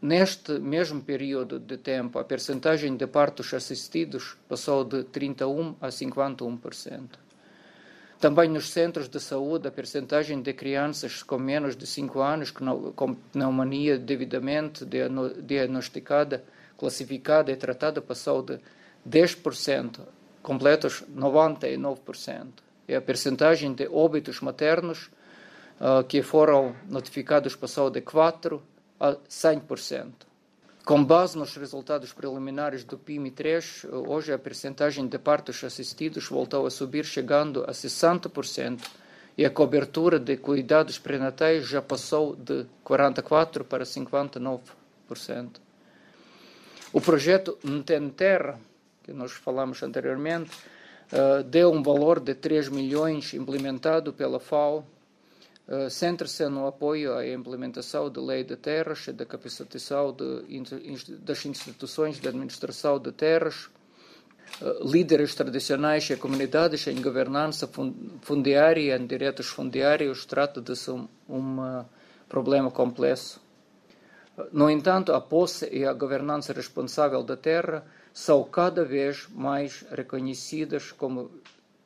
Neste 0.00 0.58
mesmo 0.58 1.02
período 1.02 1.58
de 1.58 1.76
tempo, 1.76 2.18
a 2.18 2.24
percentagem 2.24 2.96
de 2.96 3.06
partos 3.06 3.52
assistidos 3.54 4.36
passou 4.48 4.84
de 4.84 5.04
31 5.04 5.74
a 5.80 5.88
51%. 5.88 7.25
Também 8.18 8.48
nos 8.48 8.70
centros 8.70 9.08
de 9.08 9.20
saúde, 9.20 9.68
a 9.68 9.70
percentagem 9.70 10.40
de 10.40 10.52
crianças 10.54 11.22
com 11.22 11.38
menos 11.38 11.76
de 11.76 11.86
5 11.86 12.20
anos 12.20 12.50
com 12.50 13.14
pneumonia 13.14 13.98
devidamente 13.98 14.86
diagnosticada, 15.42 16.42
classificada 16.78 17.52
e 17.52 17.56
tratada 17.56 18.00
passou 18.00 18.42
de 18.42 18.58
10%, 19.06 20.00
completos 20.42 21.04
99%. 21.14 22.46
E 22.88 22.94
a 22.94 23.02
percentagem 23.02 23.74
de 23.74 23.86
óbitos 23.86 24.40
maternos 24.40 25.10
uh, 25.78 26.02
que 26.04 26.22
foram 26.22 26.74
notificados 26.88 27.54
passou 27.54 27.90
de 27.90 28.00
4% 28.00 28.60
a 28.98 29.12
100%. 29.28 30.12
Com 30.86 31.04
base 31.04 31.36
nos 31.36 31.56
resultados 31.56 32.12
preliminares 32.12 32.84
do 32.84 32.96
PIMI-3, 32.96 33.88
hoje 34.06 34.32
a 34.32 34.38
percentagem 34.38 35.08
de 35.08 35.18
partos 35.18 35.64
assistidos 35.64 36.28
voltou 36.28 36.64
a 36.64 36.70
subir, 36.70 37.04
chegando 37.04 37.64
a 37.64 37.72
60%, 37.72 38.80
e 39.36 39.44
a 39.44 39.50
cobertura 39.50 40.20
de 40.20 40.36
cuidados 40.36 40.96
prenatais 40.96 41.66
já 41.66 41.82
passou 41.82 42.36
de 42.36 42.66
44% 42.84 43.64
para 43.64 43.82
59%. 43.82 44.60
O 46.92 47.00
projeto 47.00 47.58
Terra, 48.16 48.56
que 49.02 49.12
nós 49.12 49.32
falamos 49.32 49.82
anteriormente, 49.82 50.52
uh, 51.12 51.42
deu 51.42 51.72
um 51.72 51.82
valor 51.82 52.20
de 52.20 52.32
3 52.32 52.68
milhões 52.68 53.34
implementado 53.34 54.12
pela 54.12 54.38
FAO 54.38 54.86
Centra-se 55.90 56.48
no 56.48 56.68
apoio 56.68 57.14
à 57.14 57.26
implementação 57.26 58.08
da 58.08 58.20
lei 58.20 58.44
de 58.44 58.54
terras 58.54 59.08
e 59.08 59.12
da 59.12 59.26
capacitação 59.26 60.12
de, 60.12 61.18
das 61.18 61.44
instituições 61.44 62.20
de 62.20 62.28
administração 62.28 63.00
de 63.00 63.10
terras, 63.10 63.68
uh, 64.60 64.88
líderes 64.88 65.34
tradicionais 65.34 66.08
e 66.08 66.16
comunidades 66.16 66.86
em 66.86 67.02
governança 67.02 67.68
fundiária 68.22 68.96
em 68.96 69.06
direitos 69.08 69.48
fundiários. 69.48 70.24
Trata 70.24 70.60
de 70.60 70.72
um, 70.88 71.08
um 71.28 71.84
problema 72.28 72.70
complexo. 72.70 73.40
No 74.52 74.70
entanto, 74.70 75.12
a 75.12 75.20
posse 75.20 75.68
e 75.72 75.84
a 75.84 75.92
governança 75.92 76.52
responsável 76.52 77.24
da 77.24 77.36
terra 77.36 77.84
são 78.12 78.44
cada 78.44 78.84
vez 78.84 79.26
mais 79.30 79.84
reconhecidas 79.90 80.92
como 80.92 81.28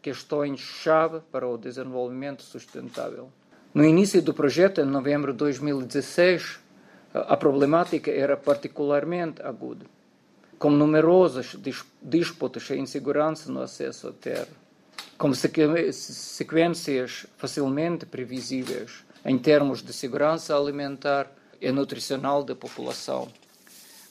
questões-chave 0.03 1.21
para 1.33 1.49
o 1.49 1.57
desenvolvimento 1.57 2.43
sustentável. 2.43 3.33
No 3.73 3.85
início 3.85 4.21
do 4.21 4.35
projeto, 4.35 4.81
em 4.81 4.85
novembro 4.85 5.31
de 5.33 5.39
2016, 5.39 6.59
a 7.15 7.37
problemática 7.37 8.11
era 8.11 8.37
particularmente 8.37 9.41
aguda, 9.43 9.87
com 10.59 10.71
numerosas 10.71 11.57
disputas 12.03 12.69
e 12.71 12.77
insegurança 12.77 13.50
no 13.53 13.62
acesso 13.62 14.09
à 14.09 14.12
terra, 14.12 14.49
com 15.17 15.33
sequências 15.33 17.27
facilmente 17.37 18.07
previsíveis 18.07 19.05
em 19.25 19.39
termos 19.39 19.83
de 19.83 19.93
segurança 19.93 20.57
alimentar 20.57 21.31
e 21.61 21.71
nutricional 21.71 22.43
da 22.43 22.57
população, 22.57 23.29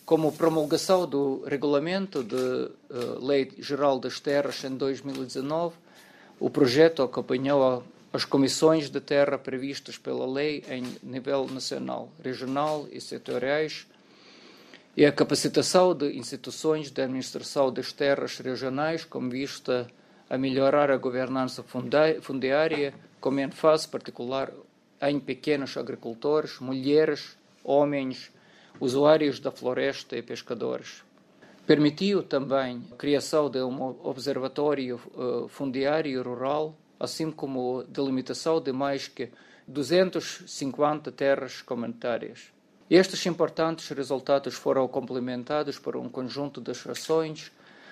como 0.06 0.32
promulgação 0.32 1.06
do 1.06 1.44
Regulamento 1.46 2.24
de 2.24 2.36
uh, 2.36 2.72
Lei 3.26 3.52
Geral 3.60 4.00
das 4.00 4.22
Terras 4.22 4.64
em 4.64 4.76
2019, 4.76 5.76
o 6.40 6.50
projeto 6.50 7.04
acompanhou 7.04 7.84
as 8.12 8.26
comissões 8.26 8.90
de 8.90 9.00
terra 9.00 9.38
previstas 9.38 9.98
pela 9.98 10.26
lei 10.26 10.64
em 10.70 10.84
nível 11.04 11.48
nacional, 11.48 12.10
regional 12.24 12.88
e 12.92 13.00
setoriais 13.00 13.86
e 14.98 15.06
a 15.06 15.12
capacitação 15.12 15.94
de 15.94 16.18
instituições 16.18 16.92
de 16.92 17.02
administração 17.02 17.72
das 17.72 17.94
terras 17.94 18.38
regionais 18.40 19.06
com 19.06 19.30
vista 19.30 19.90
a 20.30 20.38
melhorar 20.38 20.92
a 20.92 20.98
governança 20.98 21.64
fundiária, 21.64 22.94
com 23.20 23.40
ênfase 23.40 23.88
particular 23.88 24.52
em 25.02 25.20
pequenos 25.20 25.78
agricultores, 25.78 26.60
mulheres, 26.60 27.38
homens, 27.64 28.32
usuários 28.80 29.40
da 29.40 29.52
floresta 29.52 30.18
e 30.18 30.22
pescadores. 30.22 31.04
Permitiu 31.66 32.24
também 32.24 32.84
a 32.92 32.96
criação 32.96 33.50
de 33.50 33.62
um 33.62 33.96
observatório 34.04 35.00
uh, 35.16 35.48
fundiário 35.48 36.22
rural 36.24 36.76
assim 37.00 37.32
como 37.32 37.84
delimitação 37.88 38.60
de 38.62 38.72
mais 38.72 39.08
que 39.08 39.30
250 39.68 41.12
terras 41.12 41.62
comunitárias. 41.62 42.52
Estes 42.90 43.26
importantes 43.28 43.88
resultados 43.90 44.56
foram 44.56 44.88
complementados 44.88 45.78
por 45.78 45.96
um 45.96 46.10
conjunto 46.10 46.60
de 46.60 46.72
ações 46.72 47.52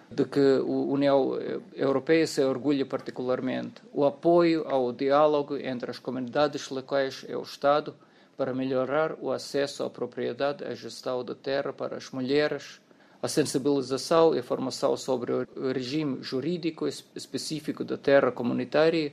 de 0.09 0.25
que 0.25 0.39
a 0.39 0.63
União 0.63 1.37
Europeia 1.75 2.25
se 2.25 2.41
orgulha 2.43 2.85
particularmente. 2.85 3.81
O 3.93 4.05
apoio 4.05 4.67
ao 4.67 4.91
diálogo 4.91 5.57
entre 5.57 5.91
as 5.91 5.99
comunidades 5.99 6.69
locais 6.69 7.25
e 7.27 7.35
o 7.35 7.43
Estado 7.43 7.93
para 8.35 8.53
melhorar 8.53 9.15
o 9.19 9.31
acesso 9.31 9.83
à 9.83 9.89
propriedade 9.89 10.63
e 10.63 10.75
gestão 10.75 11.23
da 11.23 11.35
terra 11.35 11.73
para 11.73 11.97
as 11.97 12.09
mulheres, 12.11 12.79
a 13.21 13.27
sensibilização 13.27 14.35
e 14.35 14.39
a 14.39 14.43
formação 14.43 14.95
sobre 14.95 15.31
o 15.33 15.71
regime 15.71 16.21
jurídico 16.21 16.87
específico 16.87 17.83
da 17.83 17.97
terra 17.97 18.31
comunitária 18.31 19.11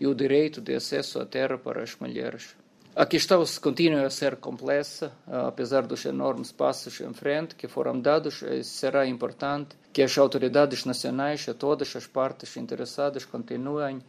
e 0.00 0.06
o 0.06 0.14
direito 0.14 0.60
de 0.60 0.74
acesso 0.74 1.20
à 1.20 1.26
terra 1.26 1.58
para 1.58 1.82
as 1.82 1.96
mulheres. 1.96 2.56
A 2.94 3.06
questão 3.06 3.42
continua 3.62 4.04
a 4.04 4.10
ser 4.10 4.36
complexa, 4.36 5.12
apesar 5.26 5.86
dos 5.86 6.04
enormes 6.04 6.52
passos 6.52 7.00
em 7.00 7.12
frente 7.14 7.54
que 7.54 7.66
foram 7.66 7.98
dados, 7.98 8.42
será 8.64 9.06
importante 9.06 9.76
que 9.92 10.02
as 10.02 10.16
autoridades 10.18 10.84
nacionais 10.84 11.46
e 11.48 11.54
todas 11.54 11.96
as 11.96 12.06
partes 12.06 12.54
interessadas 12.58 13.24
continuem 13.24 14.02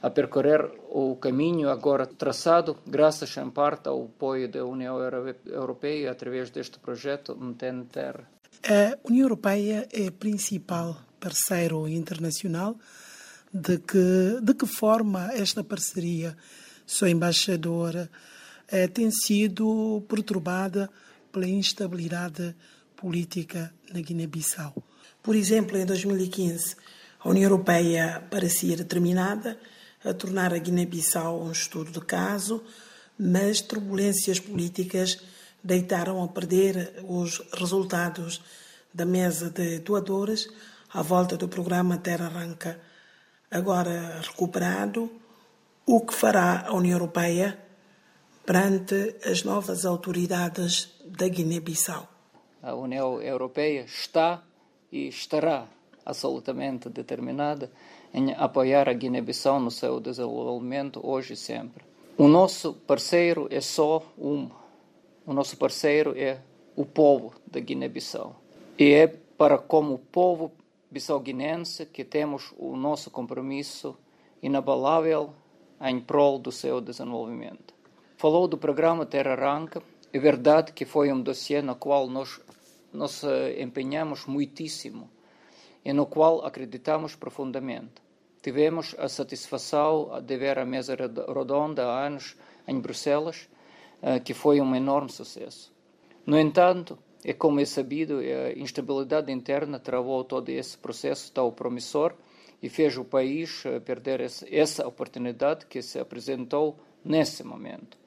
a 0.00 0.08
percorrer 0.08 0.70
o 0.90 1.16
caminho 1.16 1.68
agora 1.68 2.06
traçado, 2.06 2.76
graças 2.86 3.36
em 3.36 3.50
parte 3.50 3.88
ao 3.88 4.04
apoio 4.04 4.48
da 4.48 4.64
União 4.64 4.96
Europeia 5.46 6.12
através 6.12 6.50
deste 6.50 6.78
projeto 6.78 7.36
Mantém 7.36 7.84
Terra. 7.84 8.39
A 8.62 8.98
União 9.08 9.24
Europeia 9.24 9.88
é 9.92 10.10
principal 10.10 11.00
parceiro 11.18 11.88
internacional. 11.88 12.78
De 13.52 13.78
que, 13.78 14.40
de 14.42 14.54
que 14.54 14.66
forma 14.66 15.32
esta 15.32 15.64
parceria, 15.64 16.36
sua 16.86 17.10
embaixadora, 17.10 18.08
eh, 18.68 18.86
tem 18.86 19.10
sido 19.10 20.04
perturbada 20.08 20.88
pela 21.32 21.48
instabilidade 21.48 22.54
política 22.94 23.74
na 23.92 24.00
Guiné-Bissau? 24.00 24.72
Por 25.22 25.34
exemplo, 25.34 25.76
em 25.76 25.84
2015, 25.84 26.76
a 27.18 27.28
União 27.28 27.50
Europeia 27.50 28.22
parecia 28.30 28.76
determinada 28.76 29.58
a 30.04 30.14
tornar 30.14 30.54
a 30.54 30.58
Guiné-Bissau 30.58 31.42
um 31.42 31.50
estudo 31.50 31.90
de 31.90 32.00
caso, 32.00 32.62
mas 33.18 33.60
turbulências 33.60 34.38
políticas 34.38 35.18
deitaram 35.62 36.22
a 36.22 36.28
perder 36.28 37.04
os 37.08 37.42
resultados 37.52 38.42
da 38.92 39.04
mesa 39.04 39.50
de 39.50 39.78
doadores 39.80 40.48
à 40.92 41.02
volta 41.02 41.36
do 41.36 41.48
programa 41.48 41.98
Terra 41.98 42.26
Arranca. 42.26 42.80
Agora 43.50 44.20
recuperado, 44.20 45.10
o 45.86 46.00
que 46.00 46.14
fará 46.14 46.66
a 46.66 46.74
União 46.74 46.98
Europeia 46.98 47.58
perante 48.44 49.16
as 49.24 49.44
novas 49.44 49.84
autoridades 49.84 50.92
da 51.06 51.28
Guiné-Bissau? 51.28 52.08
A 52.62 52.74
União 52.74 53.20
Europeia 53.22 53.82
está 53.82 54.42
e 54.92 55.08
estará 55.08 55.66
absolutamente 56.04 56.88
determinada 56.88 57.70
em 58.12 58.32
apoiar 58.34 58.88
a 58.88 58.92
Guiné-Bissau 58.92 59.60
no 59.60 59.70
seu 59.70 60.00
desenvolvimento 60.00 61.00
hoje 61.02 61.34
e 61.34 61.36
sempre. 61.36 61.84
O 62.18 62.28
nosso 62.28 62.74
parceiro 62.74 63.48
é 63.50 63.60
só 63.60 64.02
um, 64.18 64.50
o 65.26 65.32
nosso 65.32 65.56
parceiro 65.56 66.16
é 66.16 66.40
o 66.76 66.84
povo 66.84 67.34
da 67.46 67.60
Guiné-Bissau. 67.60 68.40
E 68.78 68.92
é 68.92 69.06
para 69.06 69.58
como 69.58 69.98
povo 69.98 70.52
bissau-guinense 70.90 71.86
que 71.86 72.04
temos 72.04 72.52
o 72.58 72.76
nosso 72.76 73.10
compromisso 73.10 73.96
inabalável 74.42 75.32
em 75.80 76.00
prol 76.00 76.38
do 76.38 76.50
seu 76.50 76.80
desenvolvimento. 76.80 77.74
Falou 78.16 78.48
do 78.48 78.58
programa 78.58 79.06
Terra 79.06 79.32
Arranca. 79.32 79.82
É 80.12 80.18
verdade 80.18 80.72
que 80.72 80.84
foi 80.84 81.12
um 81.12 81.22
dossiê 81.22 81.62
no 81.62 81.76
qual 81.76 82.06
nós 82.08 82.40
nos 82.92 83.22
empenhamos 83.58 84.26
muitíssimo 84.26 85.08
e 85.84 85.92
no 85.92 86.06
qual 86.06 86.44
acreditamos 86.44 87.14
profundamente. 87.14 88.02
Tivemos 88.42 88.94
a 88.98 89.08
satisfação 89.08 90.20
de 90.22 90.36
ver 90.36 90.58
a 90.58 90.64
mesa 90.64 90.94
redonda 90.94 91.86
há 91.86 92.06
anos 92.06 92.36
em 92.66 92.80
Bruxelas 92.80 93.48
eh, 93.48 93.59
que 94.24 94.32
foi 94.32 94.60
um 94.60 94.74
enorme 94.74 95.10
sucesso. 95.10 95.72
No 96.24 96.38
entanto, 96.38 96.98
é 97.24 97.32
como 97.32 97.60
é 97.60 97.64
sabido, 97.64 98.18
a 98.18 98.58
instabilidade 98.58 99.30
interna 99.30 99.78
travou 99.78 100.24
todo 100.24 100.48
esse 100.48 100.76
processo 100.78 101.30
tão 101.32 101.50
promissor 101.50 102.14
e 102.62 102.68
fez 102.68 102.96
o 102.96 103.04
país 103.04 103.64
eh, 103.64 103.80
perder 103.80 104.20
essa 104.20 104.86
oportunidade 104.86 105.66
que 105.66 105.82
se 105.82 105.98
apresentou 105.98 106.78
nesse 107.04 107.42
momento. 107.42 107.98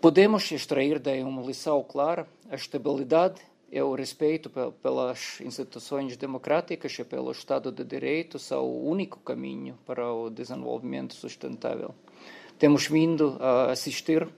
Podemos 0.00 0.50
extrair 0.50 0.98
daí 0.98 1.22
uma 1.22 1.42
lição 1.42 1.82
clara: 1.82 2.26
a 2.50 2.54
estabilidade 2.54 3.40
e 3.70 3.80
o 3.80 3.94
respeito 3.94 4.50
pelas 4.82 5.40
instituições 5.40 6.16
democráticas 6.16 6.98
e 6.98 7.04
pelo 7.04 7.30
Estado 7.30 7.72
de 7.72 7.84
Direito 7.84 8.38
são 8.38 8.64
o 8.64 8.86
único 8.86 9.18
caminho 9.20 9.78
para 9.86 10.12
o 10.12 10.28
desenvolvimento 10.28 11.14
sustentável. 11.14 11.94
Temos 12.58 12.86
vindo 12.86 13.38
a 13.40 13.70
assistir 13.70 14.28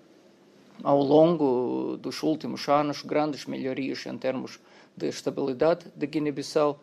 ao 0.83 1.03
longo 1.03 1.97
dos 1.97 2.23
últimos 2.23 2.69
anos 2.69 3.03
grandes 3.03 3.47
melhorias 3.47 4.05
em 4.07 4.19
termos 4.19 4.59
de 4.97 5.09
estabilidade 5.09 5.87
de 5.95 6.07
Guiné-Bissau, 6.07 6.81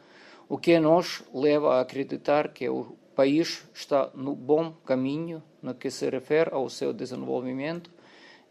o 0.47 0.58
que 0.58 0.80
nos 0.80 1.23
leva 1.34 1.75
a 1.75 1.82
acreditar 1.82 2.49
que 2.49 2.67
o 2.69 2.95
país 3.15 3.65
está 3.73 4.10
no 4.13 4.36
bom 4.36 4.73
caminho 4.86 5.43
no 5.62 5.75
que 5.75 5.91
se 5.91 6.10
refere 6.10 6.54
ao 6.54 6.69
seu 6.69 6.93
desenvolvimento 6.93 7.89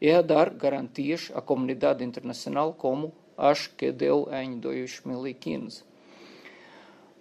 e 0.00 0.10
a 0.10 0.22
dar 0.22 0.50
garantias 0.50 1.30
à 1.34 1.40
comunidade 1.40 2.04
internacional 2.04 2.74
como 2.74 3.12
as 3.36 3.66
que 3.66 3.92
deu 3.92 4.28
em 4.32 4.58
2015. 4.58 5.84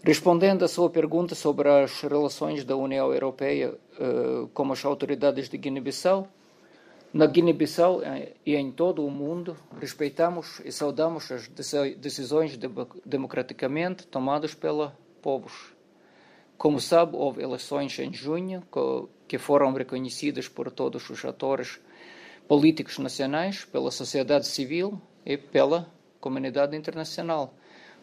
Respondendo 0.01 0.63
à 0.63 0.67
sua 0.67 0.89
pergunta 0.89 1.35
sobre 1.35 1.67
as 1.67 2.01
relações 2.01 2.63
da 2.63 2.75
União 2.75 3.11
Europeia 3.11 3.73
uh, 3.73 4.47
com 4.53 4.71
as 4.71 4.85
autoridades 4.85 5.49
de 5.49 5.57
Guiné-Bissau, 5.57 6.27
na 7.11 7.25
Guiné-Bissau 7.25 8.01
e 8.45 8.55
em 8.55 8.71
todo 8.71 9.05
o 9.05 9.09
mundo, 9.09 9.57
respeitamos 9.79 10.61
e 10.63 10.71
saudamos 10.71 11.31
as 11.31 11.47
decisões 11.97 12.57
democraticamente 13.05 14.05
tomadas 14.05 14.53
pelos 14.53 14.91
povos. 15.21 15.73
Como 16.57 16.79
sabe, 16.79 17.15
houve 17.15 17.41
eleições 17.41 17.97
em 17.99 18.13
junho 18.13 18.63
que 19.27 19.37
foram 19.37 19.73
reconhecidas 19.73 20.47
por 20.47 20.69
todos 20.69 21.09
os 21.09 21.23
atores 21.25 21.79
políticos 22.47 22.97
nacionais, 22.99 23.65
pela 23.65 23.91
sociedade 23.91 24.47
civil 24.47 25.01
e 25.25 25.37
pela 25.37 25.89
comunidade 26.19 26.75
internacional. 26.75 27.53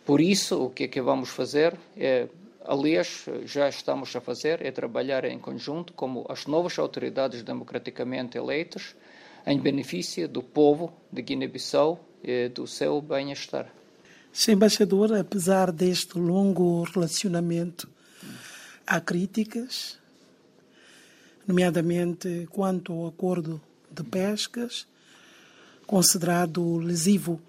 Por 0.05 0.21
isso, 0.21 0.64
o 0.64 0.71
que 0.71 0.85
é 0.85 0.88
que 0.88 1.03
vamos 1.03 1.29
fazer 1.29 1.77
é 1.97 2.29
aliás, 2.66 3.24
já 3.44 3.68
estamos 3.68 4.14
a 4.14 4.20
fazer 4.20 4.64
é 4.64 4.70
trabalhar 4.70 5.24
em 5.24 5.38
conjunto 5.38 5.92
como 5.92 6.26
as 6.29 6.46
novas 6.46 6.79
autoridades 6.79 7.42
democraticamente 7.42 8.37
eleitas 8.37 8.94
em 9.46 9.59
benefício 9.59 10.29
do 10.29 10.42
povo 10.42 10.92
de 11.12 11.22
Guiné-Bissau 11.22 12.05
e 12.22 12.48
do 12.48 12.66
seu 12.66 13.00
bem-estar. 13.00 13.72
Sr. 14.33 14.52
Embaixador, 14.52 15.14
apesar 15.14 15.70
deste 15.72 16.18
longo 16.18 16.83
relacionamento, 16.83 17.88
há 18.87 19.00
críticas, 19.00 19.98
nomeadamente 21.46 22.46
quanto 22.50 22.92
ao 22.92 23.07
acordo 23.07 23.61
de 23.90 24.02
pescas, 24.02 24.87
considerado 25.87 26.76
lesivo 26.76 27.40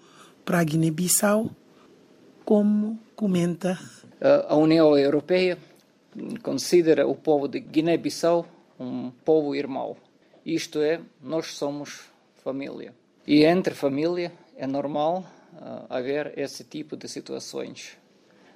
para 0.44 0.60
a 0.60 0.64
Guiné-Bissau. 0.64 1.50
Como 2.44 2.98
comenta? 3.14 3.78
A 4.20 4.56
União 4.56 4.98
Europeia 4.98 5.56
considera 6.42 7.06
o 7.06 7.14
povo 7.14 7.46
de 7.46 7.60
Guiné-Bissau 7.60 8.46
um 8.78 9.10
povo 9.10 9.54
irmão. 9.54 9.96
Isto 10.44 10.80
é, 10.80 11.00
nós 11.22 11.54
somos 11.54 12.10
família. 12.42 12.94
E 13.26 13.44
entre 13.44 13.74
família 13.74 14.32
é 14.56 14.66
normal 14.66 15.24
uh, 15.52 15.86
haver 15.88 16.32
esse 16.38 16.64
tipo 16.64 16.96
de 16.96 17.08
situações. 17.08 17.98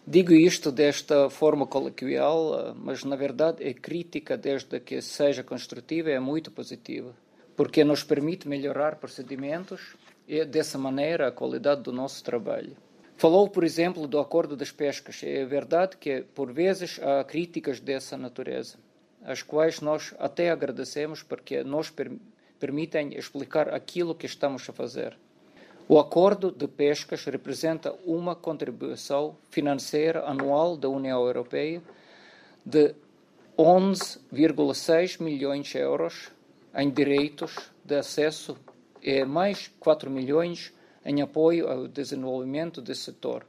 Digo 0.07 0.33
isto 0.33 0.73
desta 0.73 1.29
forma 1.29 1.67
coloquial, 1.67 2.53
uh, 2.53 2.75
mas 2.75 3.05
na 3.05 3.17
verdade 3.17 3.65
a 3.69 3.75
crítica, 3.75 4.37
desde 4.37 4.81
que 4.81 5.01
seja 5.03 5.45
construtiva, 5.45 6.11
é 6.11 6.19
muito 6.19 6.51
positiva, 6.51 7.15
porque 7.55 7.85
nos 7.85 8.03
permite 8.03 8.49
melhorar 8.49 8.97
procedimentos 8.97 9.95
e, 10.27 10.45
dessa 10.45 10.79
maneira, 10.79 11.29
a 11.29 11.33
qualidade 11.33 11.83
do 11.83 11.93
nosso 11.93 12.25
trabalho. 12.25 12.77
Falou, 13.23 13.49
por 13.49 13.63
exemplo, 13.63 14.09
do 14.09 14.19
acordo 14.19 14.57
das 14.57 14.73
pescas. 14.73 15.23
É 15.23 15.45
verdade 15.45 15.97
que, 15.97 16.23
por 16.35 16.53
vezes, 16.53 16.99
há 17.01 17.23
críticas 17.23 17.79
dessa 17.79 18.17
natureza, 18.17 18.79
as 19.23 19.43
quais 19.43 19.81
nós 19.81 20.13
até 20.19 20.51
agradecemos 20.51 21.23
porque 21.23 21.63
nos 21.63 21.89
per 21.89 22.11
permitem 22.59 23.17
explicar 23.17 23.73
aquilo 23.73 24.13
que 24.13 24.27
estamos 24.27 24.69
a 24.69 24.73
fazer. 24.73 25.17
O 25.89 26.01
acordo 26.01 26.51
de 26.51 26.67
pescas 26.67 27.25
representa 27.25 27.95
uma 28.05 28.35
contribuição 28.35 29.37
financeira 29.51 30.25
anual 30.27 30.77
da 30.77 30.89
União 30.89 31.25
Europeia 31.25 31.81
de 32.67 32.93
11,6 33.57 35.23
milhões 35.23 35.69
de 35.69 35.79
euros 35.79 36.33
em 36.75 36.91
direitos 36.91 37.71
de 37.85 37.95
acesso 37.95 38.59
e 39.01 39.25
mais 39.25 39.71
4 39.79 40.11
milhões 40.11 40.73
em 41.05 41.21
apoio 41.23 41.69
ao 41.69 41.89
desenvolvimento 41.89 42.81
desse 42.81 43.03
setor, 43.03 43.47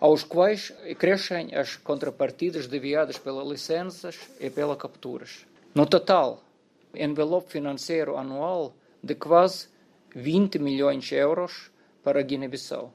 aos 0.00 0.22
quais 0.22 0.72
crescem 0.98 1.54
as 1.54 1.76
contrapartidas 1.76 2.66
deviadas 2.66 3.18
pelas 3.18 3.48
licenças 3.48 4.18
e 4.40 4.50
pelas 4.50 4.78
capturas. 4.78 5.46
No 5.74 5.86
total, 5.86 6.42
envelope 6.94 7.50
financeiro 7.50 8.16
anual 8.16 8.74
de 9.02 9.14
quase 9.14 9.68
20 10.14 10.58
milhões 10.58 11.04
de 11.04 11.14
euros 11.14 11.70
para 12.02 12.22
Guiné-Bissau. 12.22 12.92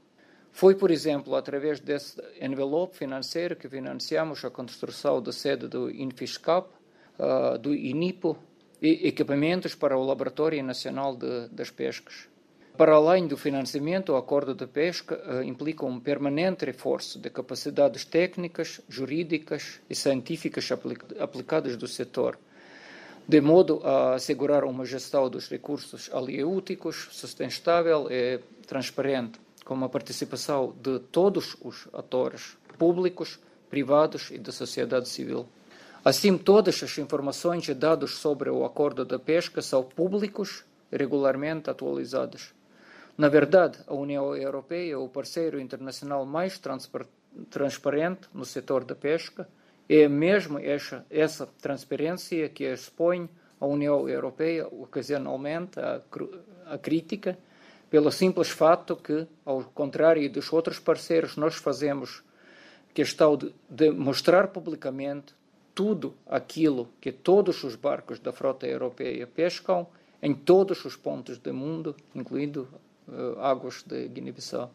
Foi, 0.52 0.76
por 0.76 0.92
exemplo, 0.92 1.36
através 1.36 1.80
desse 1.80 2.22
envelope 2.40 2.96
financeiro 2.96 3.56
que 3.56 3.68
financiamos 3.68 4.46
a 4.46 4.52
construção 4.52 5.22
da 5.22 5.32
sede 5.32 5.68
do 5.68 5.90
Infiscap, 5.90 6.70
uh, 7.18 7.58
do 7.58 7.74
INIPO 7.74 8.38
e 8.82 9.08
equipamentos 9.08 9.74
para 9.74 9.98
o 9.98 10.04
Laboratório 10.04 10.64
Nacional 10.64 11.16
de, 11.16 11.48
das 11.50 11.72
Pescas. 11.72 12.28
Para 12.76 12.96
além 12.96 13.28
do 13.28 13.38
financiamento, 13.38 14.14
o 14.14 14.16
acordo 14.16 14.56
de 14.56 14.66
pesca 14.66 15.22
uh, 15.28 15.44
implica 15.44 15.86
um 15.86 16.00
permanente 16.00 16.66
reforço 16.66 17.20
de 17.20 17.30
capacidades 17.30 18.04
técnicas, 18.04 18.82
jurídicas 18.90 19.80
e 19.88 19.94
científicas 19.94 20.68
aplicadas 21.20 21.78
do 21.78 21.88
setor, 21.88 22.36
de 23.28 23.40
modo 23.40 23.80
a 23.84 24.16
assegurar 24.16 24.64
uma 24.64 24.86
gestão 24.86 25.30
dos 25.30 25.48
recursos 25.48 26.10
aliêuticos 26.12 27.10
sustentável 27.12 28.08
e 28.10 28.40
transparente, 28.66 29.40
com 29.64 29.84
a 29.84 29.88
participação 29.88 30.74
de 30.82 30.98
todos 30.98 31.56
os 31.62 31.88
atores 31.94 32.58
públicos, 32.80 33.40
privados 33.70 34.32
e 34.32 34.40
da 34.40 34.52
sociedade 34.52 35.08
civil. 35.08 35.46
Assim, 36.04 36.40
todas 36.40 36.82
as 36.82 36.98
informações 36.98 37.68
e 37.68 37.74
dados 37.76 38.16
sobre 38.16 38.50
o 38.50 38.66
acordo 38.66 39.06
de 39.06 39.20
pesca 39.20 39.62
são 39.62 39.84
públicos 39.84 40.66
e 40.92 40.98
regularmente 40.98 41.70
atualizados. 41.70 42.52
Na 43.16 43.30
verdade, 43.30 43.78
a 43.86 43.94
União 43.94 44.36
Europeia 44.36 44.94
é 44.94 44.98
o 44.98 45.08
parceiro 45.08 45.60
internacional 45.60 46.26
mais 46.26 46.60
transparente 47.50 48.28
no 48.34 48.44
setor 48.44 48.84
da 48.84 48.96
pesca. 48.96 49.48
É 49.88 50.08
mesmo 50.08 50.58
essa, 50.58 51.06
essa 51.12 51.46
transparência 51.62 52.50
que 52.50 52.64
expõe 52.64 53.30
a 53.60 53.68
União 53.68 54.10
Europeia 54.10 54.68
ocasionalmente 54.68 55.80
à, 55.80 56.78
crítica, 56.80 57.38
pelo 57.88 58.12
simples 58.12 58.50
fato 58.50 58.96
que, 58.96 59.28
ao 59.46 59.64
contrário 59.66 60.28
dos 60.32 60.52
outros 60.52 60.80
parceiros, 60.80 61.38
nós 61.38 61.54
fazemos 61.56 62.24
questão 62.96 63.38
de, 63.38 63.54
de 63.70 63.92
mostrar 63.92 64.48
publicamente 64.48 65.36
tudo 65.76 66.16
aquilo 66.26 66.90
que 67.00 67.12
todos 67.12 67.64
os 67.64 67.76
barcos 67.76 68.20
da 68.20 68.32
frota 68.32 68.66
europeia 68.66 69.28
pescam 69.28 69.86
em 70.22 70.34
todos 70.34 70.84
os 70.86 70.96
pontos 70.96 71.38
do 71.38 71.54
mundo, 71.54 71.96
incluindo 72.16 72.68
águas 73.40 73.84
de 73.84 74.08
Guiné-Bissau. 74.08 74.72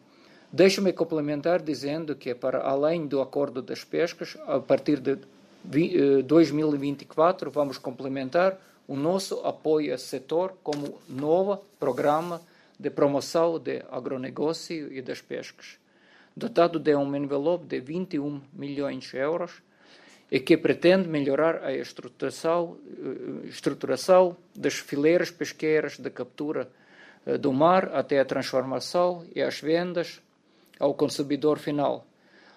Deixo-me 0.51 0.93
complementar 0.93 1.61
dizendo 1.61 2.15
que, 2.15 2.33
para 2.33 2.59
além 2.59 3.05
do 3.05 3.21
acordo 3.21 3.61
das 3.61 3.83
pescas, 3.83 4.35
a 4.47 4.59
partir 4.59 4.99
de 4.99 5.19
2024, 6.23 7.49
eh, 7.49 7.51
vamos 7.53 7.77
complementar 7.77 8.59
o 8.87 8.95
nosso 8.95 9.41
apoio 9.45 9.91
ao 9.91 9.99
setor 9.99 10.57
como 10.63 10.99
novo 11.07 11.63
programa 11.79 12.41
de 12.79 12.89
promoção 12.89 13.59
de 13.59 13.83
agronegócio 13.91 14.91
e 14.91 15.03
das 15.03 15.21
pescas, 15.21 15.77
dotado 16.35 16.79
de 16.79 16.95
um 16.95 17.15
envelope 17.15 17.65
de 17.65 17.79
21 17.79 18.41
milhões 18.51 19.03
de 19.03 19.17
euros 19.17 19.61
e 20.31 20.39
que 20.39 20.57
pretende 20.57 21.07
melhorar 21.07 21.63
a 21.63 21.71
estruturação, 21.73 22.75
eh, 22.87 23.47
estruturação 23.47 24.35
das 24.55 24.73
fileiras 24.73 25.29
pesqueiras 25.29 25.99
de 25.99 26.09
captura 26.09 26.61
eh, 26.63 26.88
do 27.39 27.53
mar 27.53 27.89
até 27.93 28.19
a 28.19 28.25
transformação 28.25 29.25
e 29.35 29.41
as 29.41 29.59
vendas 29.59 30.21
ao 30.79 30.93
consumidor 30.93 31.59
final, 31.59 32.05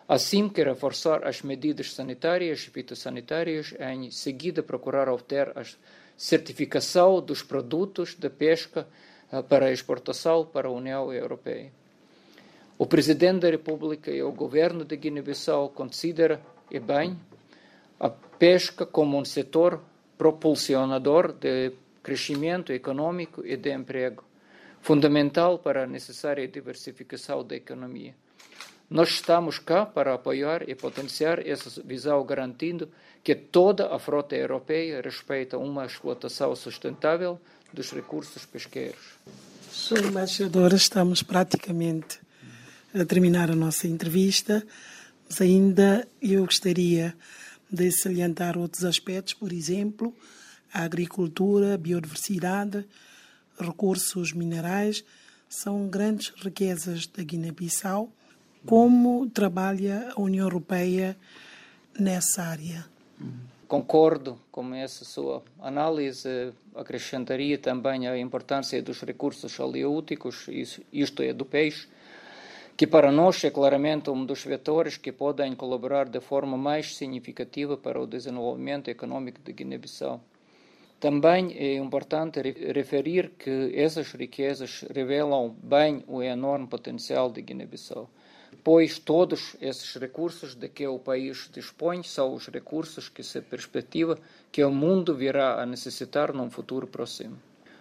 assim 0.08 0.48
que 0.48 0.62
reforçar 0.62 1.26
as 1.26 1.42
medidas 1.42 1.92
sanitárias 1.92 2.60
e 2.60 2.70
fitossanitárias 2.70 3.74
em 3.80 4.10
seguida 4.10 4.62
procurar 4.62 5.08
obter 5.08 5.52
a 5.56 5.62
certificação 6.16 7.20
dos 7.20 7.42
produtos 7.42 8.14
de 8.14 8.30
pesca 8.30 8.86
eh, 9.32 9.42
para 9.42 9.72
exportação 9.72 10.46
para 10.46 10.68
a 10.68 10.70
União 10.70 11.12
Europeia. 11.12 11.72
O 12.78 12.86
Presidente 12.86 13.40
da 13.40 13.50
República 13.50 14.10
e 14.10 14.22
o 14.22 14.32
Governo 14.32 14.84
de 14.84 14.96
Guiné-Bissau 14.96 15.70
consideram, 15.70 16.38
e 16.70 16.78
bem, 16.78 17.18
a 17.98 18.08
pesca 18.08 18.86
como 18.86 19.18
um 19.18 19.24
setor 19.24 19.80
propulsionador 20.16 21.32
de 21.32 21.72
crescimento 22.02 22.72
econômico 22.72 23.44
e 23.46 23.56
de 23.56 23.72
emprego, 23.72 24.24
fundamental 24.82 25.58
para 25.58 25.84
a 25.84 25.86
necessária 25.86 26.46
diversificação 26.46 27.42
da 27.44 27.56
economia. 27.56 28.14
Nós 28.90 29.10
estamos 29.10 29.58
cá 29.58 29.86
para 29.86 30.12
apoiar 30.12 30.68
e 30.68 30.74
potenciar 30.74 31.46
essa 31.46 31.80
visão, 31.82 32.22
garantindo 32.26 32.90
que 33.24 33.34
toda 33.34 33.94
a 33.94 33.98
frota 33.98 34.36
europeia 34.36 35.00
respeita 35.00 35.56
uma 35.56 35.86
explotação 35.86 36.54
sustentável 36.54 37.40
dos 37.72 37.90
recursos 37.90 38.44
pesqueiros. 38.44 39.00
Senhor 39.70 40.04
embaixador, 40.04 40.74
estamos 40.74 41.22
praticamente 41.22 42.20
a 42.92 43.04
terminar 43.06 43.50
a 43.50 43.56
nossa 43.56 43.88
entrevista, 43.88 44.62
mas 45.26 45.40
ainda 45.40 46.06
eu 46.20 46.44
gostaria 46.44 47.16
de 47.70 47.90
salientar 47.90 48.58
outros 48.58 48.84
aspectos, 48.84 49.32
por 49.32 49.50
exemplo, 49.50 50.14
a 50.74 50.82
agricultura, 50.82 51.72
a 51.74 51.78
biodiversidade, 51.78 52.84
recursos 53.66 54.32
minerais 54.32 55.04
são 55.48 55.86
grandes 55.88 56.32
riquezas 56.36 57.06
da 57.06 57.22
Guiné-Bissau. 57.22 58.10
Como 58.64 59.28
trabalha 59.28 60.12
a 60.16 60.20
União 60.20 60.44
Europeia 60.46 61.16
nessa 61.98 62.42
área? 62.42 62.86
Concordo 63.68 64.38
com 64.50 64.74
essa 64.74 65.04
sua 65.04 65.42
análise. 65.60 66.52
Acrescentaria 66.74 67.58
também 67.58 68.06
a 68.06 68.18
importância 68.18 68.82
dos 68.82 69.00
recursos 69.02 69.58
oleoúticos, 69.58 70.46
isto 70.92 71.22
é, 71.22 71.32
do 71.32 71.44
peixe, 71.44 71.88
que 72.76 72.86
para 72.86 73.12
nós 73.12 73.42
é 73.44 73.50
claramente 73.50 74.10
um 74.10 74.24
dos 74.24 74.44
vetores 74.44 74.96
que 74.96 75.12
podem 75.12 75.54
colaborar 75.54 76.08
de 76.08 76.20
forma 76.20 76.56
mais 76.56 76.96
significativa 76.96 77.76
para 77.76 78.00
o 78.00 78.06
desenvolvimento 78.06 78.88
econômico 78.88 79.40
de 79.42 79.52
Guiné-Bissau. 79.52 80.20
Também 81.02 81.52
é 81.58 81.74
importante 81.74 82.40
referir 82.40 83.32
que 83.36 83.72
essas 83.74 84.12
riquezas 84.12 84.84
revelam 84.94 85.52
bem 85.60 86.04
o 86.06 86.22
enorme 86.22 86.68
potencial 86.68 87.28
de 87.28 87.42
Guiné-Bissau, 87.42 88.08
pois 88.62 89.00
todos 89.00 89.56
esses 89.60 89.96
recursos 89.96 90.54
de 90.54 90.68
que 90.68 90.86
o 90.86 91.00
país 91.00 91.50
dispõe 91.52 92.04
são 92.04 92.32
os 92.32 92.46
recursos 92.46 93.08
que 93.08 93.24
se 93.24 93.40
perspectiva 93.40 94.16
que 94.52 94.62
o 94.62 94.70
mundo 94.70 95.12
virá 95.12 95.60
a 95.60 95.66
necessitar 95.66 96.32
num 96.32 96.48
futuro 96.48 96.86
próximo. 96.86 97.36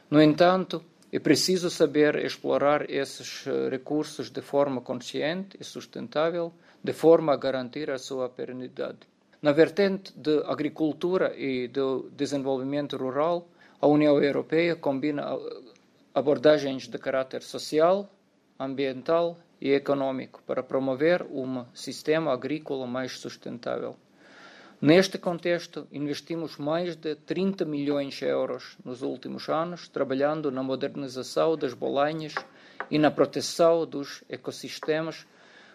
No 0.10 0.20
entanto, 0.20 0.84
é 1.14 1.20
preciso 1.20 1.70
saber 1.70 2.16
explorar 2.26 2.90
esses 2.90 3.46
recursos 3.70 4.32
de 4.32 4.42
forma 4.42 4.82
consciente 4.82 5.56
e 5.60 5.64
sustentável, 5.64 6.52
de 6.84 6.92
forma 6.92 7.34
a 7.34 7.38
garantir 7.38 7.92
a 7.92 8.00
sua 8.00 8.28
perenidade. 8.30 9.12
Na 9.42 9.54
vertente 9.54 10.14
de 10.16 10.44
agricultura 10.46 11.36
e 11.36 11.68
do 11.68 12.12
desenvolvimento 12.12 12.96
rural, 12.96 13.48
a 13.82 13.88
União 13.88 14.22
Europeia 14.22 14.76
combina 14.76 15.36
abordagens 16.14 16.88
de 16.88 17.00
caráter 17.00 17.42
social, 17.42 18.08
ambiental 18.60 19.40
e 19.60 19.72
econômico 19.72 20.44
para 20.46 20.62
promover 20.62 21.24
um 21.24 21.66
sistema 21.74 22.32
agrícola 22.32 22.86
mais 22.86 23.18
sustentável. 23.18 23.96
Neste 24.80 25.18
contexto, 25.18 25.88
investimos 25.92 26.58
mais 26.58 26.96
de 26.96 27.16
30 27.16 27.66
milhões 27.66 28.14
de 28.14 28.26
euros 28.26 28.78
nos 28.86 29.02
últimos 29.02 29.50
anos, 29.50 29.88
trabalhando 29.88 30.52
na 30.52 30.62
modernização 30.62 31.58
das 31.58 31.74
bolanhas 31.74 32.36
e 32.92 33.00
na 33.00 33.10
proteção 33.10 33.88
dos 33.88 34.24
ecossistemas, 34.30 35.26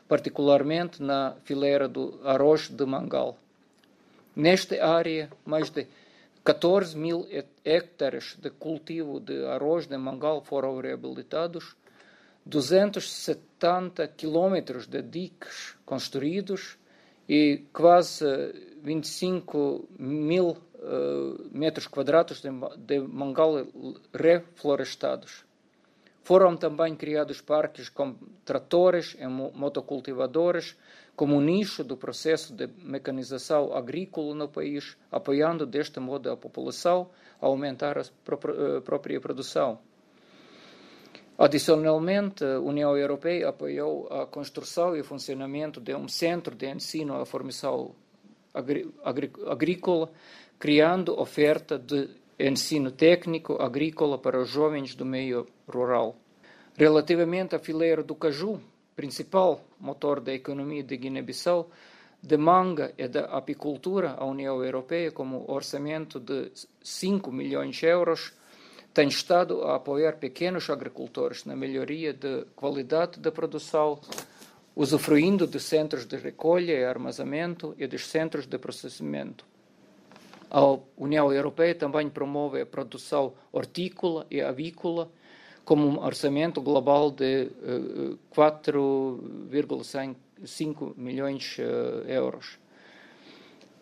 particularmente 0.06 1.02
na 1.02 1.34
fileira 1.42 1.88
do 1.88 2.20
arroz 2.22 2.68
de 2.68 2.86
mangal. 2.86 3.36
Nesta 4.36 4.84
área, 4.84 5.30
mais 5.46 5.70
de 5.70 5.86
14 6.44 6.94
mil 6.94 7.26
hectares 7.64 8.36
de 8.38 8.50
cultivo 8.50 9.18
de 9.18 9.46
arroz 9.46 9.86
de 9.86 9.96
mangal 9.96 10.44
foram 10.44 10.78
reabilitados, 10.78 11.74
270 12.44 14.06
quilômetros 14.08 14.86
de 14.86 15.00
diques 15.00 15.74
construídos 15.86 16.76
e 17.26 17.64
quase 17.72 18.26
25 18.82 19.88
mil 19.98 20.50
uh, 20.50 21.50
metros 21.50 21.86
quadrados 21.86 22.42
de, 22.42 22.50
de 22.76 23.00
mangal 23.00 23.66
reflorestados. 24.12 25.46
Foram 26.22 26.56
também 26.56 26.94
criados 26.94 27.40
parques 27.40 27.88
com 27.88 28.16
tratores 28.44 29.16
e 29.18 29.26
motocultivadores 29.26 30.76
como 31.16 31.40
nicho 31.40 31.82
do 31.82 31.96
processo 31.96 32.52
de 32.54 32.68
mecanização 32.84 33.72
agrícola 33.72 34.34
no 34.34 34.48
país, 34.48 34.96
apoiando 35.10 35.64
deste 35.64 35.98
modo 35.98 36.30
a 36.30 36.36
população 36.36 37.08
a 37.40 37.46
aumentar 37.46 37.96
a 37.98 38.02
eh, 38.02 38.80
própria 38.84 39.18
produção. 39.18 39.78
Adicionalmente, 41.38 42.44
a 42.44 42.60
União 42.60 42.96
Europeia 42.96 43.48
apoiou 43.48 44.06
a 44.08 44.26
construção 44.26 44.94
e 44.94 45.02
funcionamento 45.02 45.80
de 45.80 45.94
um 45.94 46.06
centro 46.06 46.54
de 46.54 46.70
ensino 46.70 47.20
à 47.20 47.26
formação 47.26 47.94
agrícola, 49.44 50.10
criando 50.58 51.18
oferta 51.18 51.78
de 51.78 52.08
ensino 52.38 52.90
técnico 52.90 53.60
agrícola 53.60 54.18
para 54.18 54.40
os 54.40 54.48
jovens 54.48 54.94
do 54.94 55.04
meio 55.04 55.46
rural. 55.68 56.16
Relativamente 56.74 57.54
à 57.54 57.58
fileira 57.58 58.02
do 58.02 58.14
caju, 58.14 58.60
principal 58.96 59.60
motor 59.78 60.20
da 60.20 60.32
economia 60.32 60.82
de 60.82 60.96
Guiné-Bissau, 60.96 61.70
de 62.22 62.36
manga 62.36 62.92
e 62.96 63.06
da 63.06 63.26
apicultura, 63.26 64.16
a 64.18 64.24
União 64.24 64.64
Europeia, 64.64 65.12
como 65.12 65.44
orçamento 65.46 66.18
de 66.18 66.50
5 66.82 67.30
milhões 67.30 67.76
de 67.76 67.86
euros, 67.86 68.32
tem 68.94 69.08
estado 69.08 69.62
a 69.64 69.76
apoiar 69.76 70.14
pequenos 70.14 70.70
agricultores 70.70 71.44
na 71.44 71.54
melhoria 71.54 72.14
da 72.14 72.46
qualidade 72.56 73.20
da 73.20 73.30
produção, 73.30 74.00
usufruindo 74.74 75.46
de 75.46 75.60
centros 75.60 76.06
de 76.06 76.16
recolha 76.16 76.72
e 76.72 76.84
armazenamento 76.84 77.74
e 77.78 77.86
dos 77.86 78.06
centros 78.06 78.46
de 78.46 78.58
processamento. 78.58 79.44
A 80.50 80.60
União 80.96 81.30
Europeia 81.30 81.74
também 81.74 82.08
promove 82.08 82.62
a 82.62 82.66
produção 82.66 83.34
hortícola 83.52 84.26
e 84.30 84.40
avícola, 84.40 85.10
com 85.66 85.74
um 85.74 85.98
orçamento 85.98 86.62
global 86.62 87.10
de 87.10 87.50
uh, 87.60 88.12
eh, 88.12 88.14
4,5 88.34 90.94
milhões 90.96 91.56
de 91.56 91.62
uh, 91.62 92.08
euros. 92.08 92.56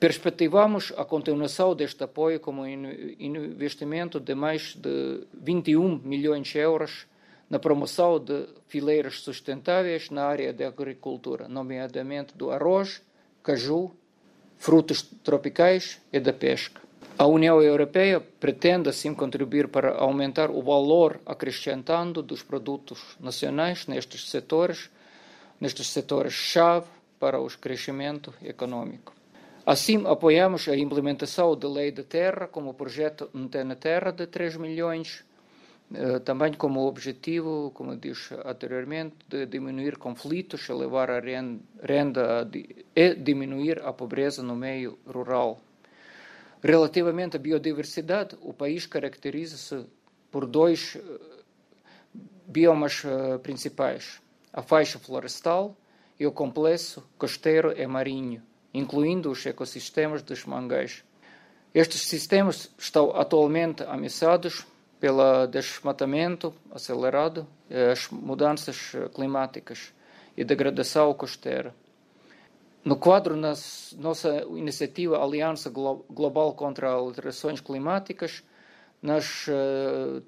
Perspectivamos 0.00 0.92
a 0.96 1.04
continuação 1.04 1.74
deste 1.74 2.02
apoio 2.02 2.40
como 2.40 2.66
investimento 2.66 4.18
de 4.18 4.34
mais 4.34 4.74
de 4.74 5.26
21 5.34 6.00
milhões 6.02 6.48
de 6.48 6.56
euros 6.58 7.06
na 7.50 7.58
promoção 7.58 8.18
de 8.18 8.46
fileiras 8.66 9.20
sustentáveis 9.20 10.08
na 10.08 10.24
área 10.24 10.54
da 10.54 10.68
agricultura, 10.68 11.48
nomeadamente 11.48 12.34
do 12.34 12.50
arroz, 12.50 13.02
caju, 13.42 13.90
frutos 14.56 15.02
tropicais 15.22 16.00
e 16.10 16.18
da 16.18 16.32
pesca. 16.32 16.80
A 17.16 17.26
União 17.26 17.62
Europeia 17.62 18.20
pretende 18.20 18.88
assim 18.88 19.14
contribuir 19.14 19.68
para 19.68 19.94
aumentar 19.94 20.50
o 20.50 20.60
valor 20.60 21.20
acrescentado 21.24 22.20
dos 22.20 22.42
produtos 22.42 23.16
nacionais 23.20 23.86
nestes 23.86 24.28
setores, 24.28 24.90
nestes 25.60 25.90
setores-chave 25.90 26.88
para 27.20 27.38
o 27.40 27.46
crescimento 27.46 28.34
econômico. 28.42 29.14
Assim, 29.64 30.04
apoiamos 30.08 30.68
a 30.68 30.76
implementação 30.76 31.56
da 31.56 31.68
Lei 31.68 31.92
da 31.92 32.02
Terra 32.02 32.48
como 32.48 32.74
projeto 32.74 33.30
Antena 33.32 33.76
Terra 33.76 34.10
de 34.10 34.26
3 34.26 34.56
milhões, 34.56 35.24
eh, 35.94 36.18
também 36.18 36.52
como 36.52 36.84
objetivo, 36.84 37.70
como 37.74 37.96
disse 37.96 38.34
anteriormente, 38.44 39.14
de 39.28 39.46
diminuir 39.46 39.98
conflitos, 39.98 40.68
elevar 40.68 41.10
a 41.12 41.20
renda 41.20 42.50
e 42.96 43.14
diminuir 43.14 43.80
a 43.84 43.92
pobreza 43.92 44.42
no 44.42 44.56
meio 44.56 44.98
rural. 45.06 45.60
Relativamente 46.64 47.36
à 47.36 47.38
biodiversidade, 47.38 48.38
o 48.40 48.54
país 48.54 48.86
caracteriza-se 48.86 49.84
por 50.30 50.46
dois 50.46 50.96
eh, 50.96 51.02
biomas 52.46 53.02
eh, 53.04 53.38
principais: 53.38 54.18
a 54.50 54.62
faixa 54.62 54.98
florestal 54.98 55.76
e 56.18 56.26
o 56.26 56.32
complexo 56.32 57.06
costeiro 57.18 57.78
e 57.78 57.86
marinho 57.86 58.42
incluindo 58.74 59.30
os 59.30 59.46
ecossistemas 59.46 60.20
dos 60.20 60.44
mangás. 60.44 61.04
Estes 61.72 62.02
sistemas 62.06 62.70
estão 62.76 63.14
atualmente 63.14 63.84
ameaçados 63.84 64.66
pelo 64.98 65.46
desmatamento 65.46 66.52
acelerado, 66.72 67.46
as 67.92 68.08
mudanças 68.08 68.92
climáticas 69.14 69.92
e 70.36 70.44
degradação 70.44 71.14
costeira. 71.14 71.74
No 72.84 72.96
quadro 72.96 73.40
da 73.40 73.54
nossa 73.96 74.44
iniciativa 74.50 75.16
Aliança 75.16 75.70
Global 75.70 76.52
contra 76.52 76.90
Alterações 76.90 77.58
Climáticas, 77.58 78.44
nós 79.00 79.46
uh, 79.48 80.22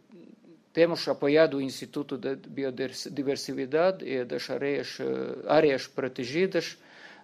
temos 0.73 1.07
apoiado 1.07 1.59
o 1.59 1.61
Instituto 1.61 2.17
de 2.17 2.35
Biodiversidade 2.49 4.09
e 4.09 4.25
das 4.25 4.49
áreas, 4.49 4.99
uh, 5.01 5.45
áreas 5.47 5.87
protegidas 5.87 6.79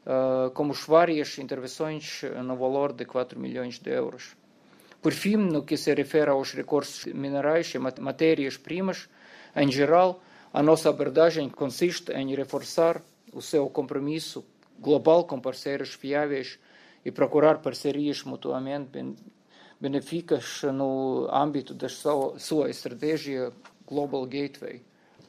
uh, 0.04 0.50
como 0.50 0.74
várias 0.74 1.38
intervenções 1.38 2.20
no 2.44 2.54
valor 2.54 2.92
de 2.92 3.06
4 3.06 3.40
milhões 3.40 3.78
de 3.78 3.90
euros. 3.90 4.36
Por 5.00 5.12
fim, 5.12 5.36
no 5.36 5.62
que 5.62 5.78
se 5.78 5.94
refere 5.94 6.30
aos 6.30 6.52
recursos 6.52 7.06
minerais 7.06 7.72
e 7.74 7.78
matérias-primas, 7.78 9.08
em 9.56 9.72
geral, 9.72 10.22
a 10.52 10.62
nossa 10.62 10.90
abordagem 10.90 11.48
consiste 11.48 12.12
em 12.12 12.34
reforçar 12.34 13.00
o 13.32 13.40
seu 13.40 13.70
compromisso 13.70 14.44
global 14.82 15.24
com 15.24 15.40
parceiros 15.40 15.94
fiáveis 15.94 16.58
e 17.04 17.10
procurar 17.10 17.62
parcerias 17.62 18.22
mutuamente 18.24 19.14
benéficas 19.80 20.62
no 20.64 21.28
âmbito 21.32 21.72
da 21.72 21.88
sua, 21.88 22.68
estratégia 22.68 23.52
Global 23.86 24.26
Gateway. 24.26 24.82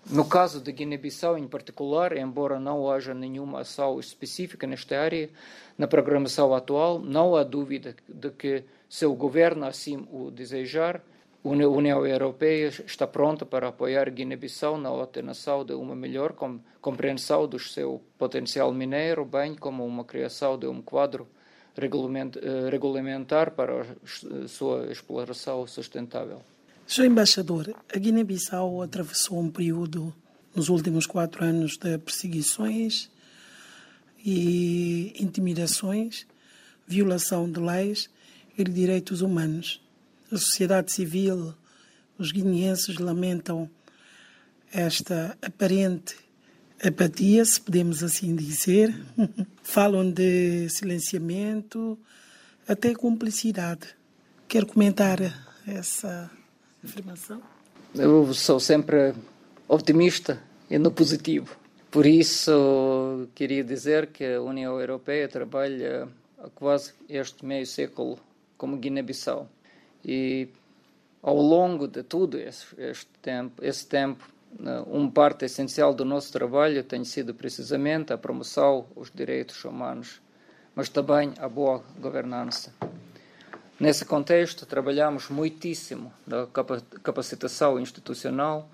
No 0.10 0.26
caso 0.26 0.60
de 0.60 0.72
Guiné-Bissau 0.72 1.38
em 1.38 1.48
particular, 1.48 2.18
embora 2.18 2.60
não 2.60 2.92
haja 2.92 3.14
nenhuma 3.14 3.62
ação 3.62 4.00
específica 4.00 4.68
nesta 4.68 5.00
área, 5.00 5.30
na 5.78 5.88
programação 5.88 6.54
atual, 6.54 7.00
não 7.00 7.36
há 7.36 7.44
dúvida 7.44 7.96
de 8.08 8.30
que, 8.32 8.66
se 8.90 9.06
o 9.06 9.16
governo 9.16 9.66
assim 9.66 10.06
o 10.12 10.30
desejar, 10.30 11.02
União 11.44 12.06
Europeia 12.08 12.70
está 12.86 13.06
pronta 13.06 13.46
para 13.46 13.68
apoiar 13.68 14.10
Guiné-Bissau 14.10 14.78
na 14.78 14.92
obtenção 14.92 15.66
de 15.66 15.74
uma 15.74 15.94
melhor 15.94 16.34
compreensão 16.80 17.48
do 17.48 17.60
seu 17.60 18.02
potencial 18.18 18.74
mineiro, 18.74 19.26
bem 19.26 19.54
como 19.54 19.86
uma 19.86 20.06
criação 20.06 20.58
de 20.58 20.68
um 20.68 20.82
quadro 20.82 21.28
eh, 21.76 22.70
regulamentar 22.70 23.52
para 23.52 23.82
a 23.82 24.48
sua 24.48 24.90
exploração 24.90 25.68
sustentável. 25.68 26.42
Sr. 26.88 27.06
Embaixador, 27.06 27.76
a 27.94 28.00
Guiné-Bissau 28.00 28.82
atravessou 28.82 29.40
um 29.40 29.50
período 29.50 30.14
nos 30.56 30.70
últimos 30.70 31.06
quatro 31.06 31.44
anos 31.44 31.78
de 31.78 31.98
perseguições 31.98 33.10
e 34.24 35.14
intimidações, 35.20 36.26
violação 36.88 37.52
de 37.52 37.60
leis 37.60 38.10
e 38.58 38.64
de 38.64 38.72
direitos 38.72 39.22
humanos. 39.22 39.83
A 40.34 40.38
sociedade 40.38 40.92
civil, 40.92 41.54
os 42.18 42.32
guineenses 42.32 42.98
lamentam 42.98 43.70
esta 44.74 45.38
aparente 45.40 46.16
apatia, 46.84 47.46
se 47.46 47.62
podemos 47.62 48.02
assim 48.02 48.36
dizer. 48.36 49.00
Falam 49.62 50.10
de 50.10 50.68
silenciamento, 50.70 52.00
até 52.68 52.96
cumplicidade. 52.96 53.96
Quero 54.48 54.66
comentar 54.66 55.20
essa 55.68 56.32
afirmação? 56.84 57.40
Eu 57.94 58.34
sou 58.34 58.60
sempre 58.60 59.14
otimista 59.68 60.42
e 60.68 60.80
no 60.80 60.90
positivo. 60.90 61.56
Por 61.92 62.08
isso, 62.08 63.30
queria 63.36 63.64
dizer 63.64 64.08
que 64.08 64.26
a 64.26 64.42
União 64.42 64.80
Europeia 64.80 65.28
trabalha 65.28 66.10
há 66.40 66.50
quase 66.50 66.94
este 67.08 67.46
meio 67.46 67.68
século 67.68 68.18
como 68.58 68.78
Guiné-Bissau. 68.78 69.48
E 70.04 70.50
ao 71.22 71.38
longo 71.38 71.88
de 71.88 72.04
tudo 72.04 72.38
este, 72.38 72.76
este 72.78 73.10
tempo, 73.22 73.64
esse 73.64 73.88
tempo, 73.88 74.28
uma 74.88 75.10
parte 75.10 75.46
essencial 75.46 75.94
do 75.94 76.06
nosso 76.06 76.32
trabalho 76.32 76.84
tem 76.84 77.04
sido 77.04 77.34
precisamente 77.34 78.14
a 78.14 78.18
promoção 78.18 78.86
dos 78.96 79.10
direitos 79.10 79.64
humanos, 79.64 80.22
mas 80.76 80.90
também 80.90 81.34
a 81.40 81.48
boa 81.48 81.84
governança. 82.00 82.74
Nesse 83.80 84.06
contexto, 84.06 84.66
trabalhamos 84.66 85.30
muitíssimo 85.30 86.14
na 86.28 86.48
capacitação 87.02 87.80
institucional, 87.80 88.70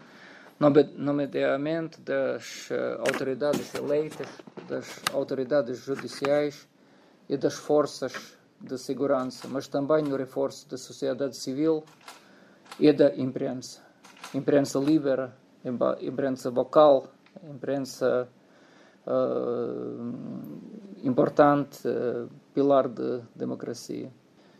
nomeadamente 0.60 2.02
das 2.02 2.68
eh, 2.70 2.98
autoridades 3.00 3.74
eleitas, 3.74 4.28
das 4.68 5.02
autoridades 5.14 5.78
judiciais 5.78 6.68
e 7.30 7.38
das 7.38 7.54
forças 7.54 8.38
de 8.62 8.78
segurança, 8.78 9.48
mas 9.48 9.68
também 9.68 10.04
no 10.04 10.16
reforço 10.16 10.68
da 10.70 10.78
sociedade 10.78 11.38
civil 11.38 11.84
e 12.80 12.92
da 12.92 13.16
imprensa. 13.16 13.82
Imprensa 14.34 14.80
livre, 14.80 15.30
imprensa 16.02 16.52
vocal, 16.52 17.08
imprensa 17.44 18.28
uh, 19.08 20.14
importante, 21.04 21.88
uh, 21.88 22.30
pilar 22.54 22.88
de 22.88 23.22
democracia. 23.36 24.12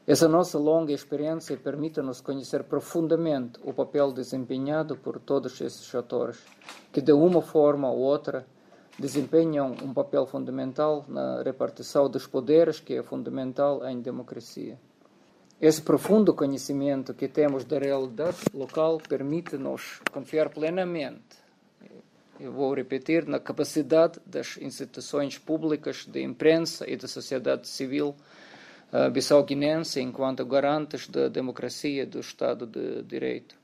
Essa 0.08 0.28
nossa 0.28 0.58
longa 0.58 0.92
experiência 0.92 1.56
permite-nos 1.56 2.20
conhecer 2.20 2.64
profundamente 2.64 3.60
o 3.64 3.72
papel 3.72 4.12
desempenhado 4.12 4.96
por 4.96 5.20
todos 5.20 5.62
esses 5.62 5.94
atores, 5.94 6.44
que 6.92 7.00
de 7.00 7.12
uma 7.12 7.42
forma 7.44 7.92
ou 7.92 8.00
outra 8.00 8.44
desempenham 9.00 9.76
um 9.84 9.94
papel 9.94 10.26
fundamental 10.26 11.06
na 11.08 11.42
repartição 11.42 12.10
dos 12.10 12.28
poderes, 12.28 12.80
que 12.80 12.96
é 12.96 13.04
fundamental 13.04 13.88
em 13.88 14.02
democracia. 14.02 14.78
Esse 15.62 15.82
profundo 15.82 16.34
conhecimento 16.34 17.14
que 17.14 17.28
temos 17.28 17.64
da 17.66 17.80
realidade 17.80 18.38
local 18.54 18.98
permite-nos 18.98 20.02
confiar 20.12 20.50
plenamente, 20.50 21.38
eu 22.40 22.54
vou 22.54 22.74
repetir, 22.74 23.28
na 23.28 23.38
capacidade 23.38 24.18
das 24.26 24.58
instituições 24.62 25.38
públicas, 25.38 26.06
da 26.06 26.22
imprensa 26.22 26.90
e 26.90 26.96
da 26.96 27.06
sociedade 27.06 27.68
civil 27.68 28.16
uh, 28.94 29.12
bissau-guinense 29.12 30.00
enquanto 30.00 30.46
garantes 30.46 31.10
da 31.10 31.28
democracia 31.28 32.04
e 32.04 32.06
do 32.06 32.22
Estado 32.22 32.66
de 32.66 33.04
Direito. 33.04 33.56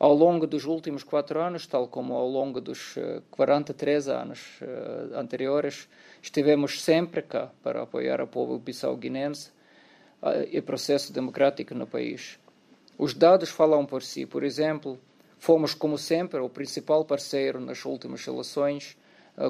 Ao 0.00 0.14
longo 0.14 0.46
dos 0.46 0.64
últimos 0.64 1.04
quatro 1.04 1.38
anos, 1.42 1.66
tal 1.66 1.86
como 1.86 2.14
ao 2.14 2.26
longo 2.26 2.58
dos 2.58 2.94
43 3.30 4.08
eh, 4.08 4.10
anos 4.10 4.40
uh, 4.62 5.14
anteriores, 5.14 5.90
estivemos 6.22 6.82
sempre 6.82 7.20
cá 7.20 7.50
para 7.62 7.82
apoiar 7.82 8.18
o 8.22 8.26
povo 8.26 8.58
bissau-guinense 8.58 9.50
uh, 10.22 10.48
e 10.50 10.62
processo 10.62 11.12
democrático 11.12 11.74
no 11.74 11.86
país. 11.86 12.38
Os 12.96 13.12
dados 13.12 13.50
falam 13.50 13.84
por 13.84 14.02
si. 14.02 14.24
Por 14.24 14.42
exemplo, 14.42 14.98
fomos, 15.38 15.74
como 15.74 15.98
sempre, 15.98 16.40
o 16.40 16.48
principal 16.48 17.04
parceiro 17.04 17.60
nas 17.60 17.84
últimas 17.84 18.26
eleições, 18.26 18.96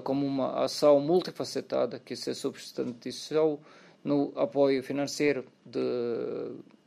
como 0.02 0.26
uma 0.26 0.64
ação 0.64 0.98
multifacetada 0.98 2.00
que 2.00 2.16
se 2.16 2.34
substanciou 2.34 3.60
no 4.02 4.32
apoio 4.34 4.82
financeiro 4.82 5.44
de, 5.64 5.80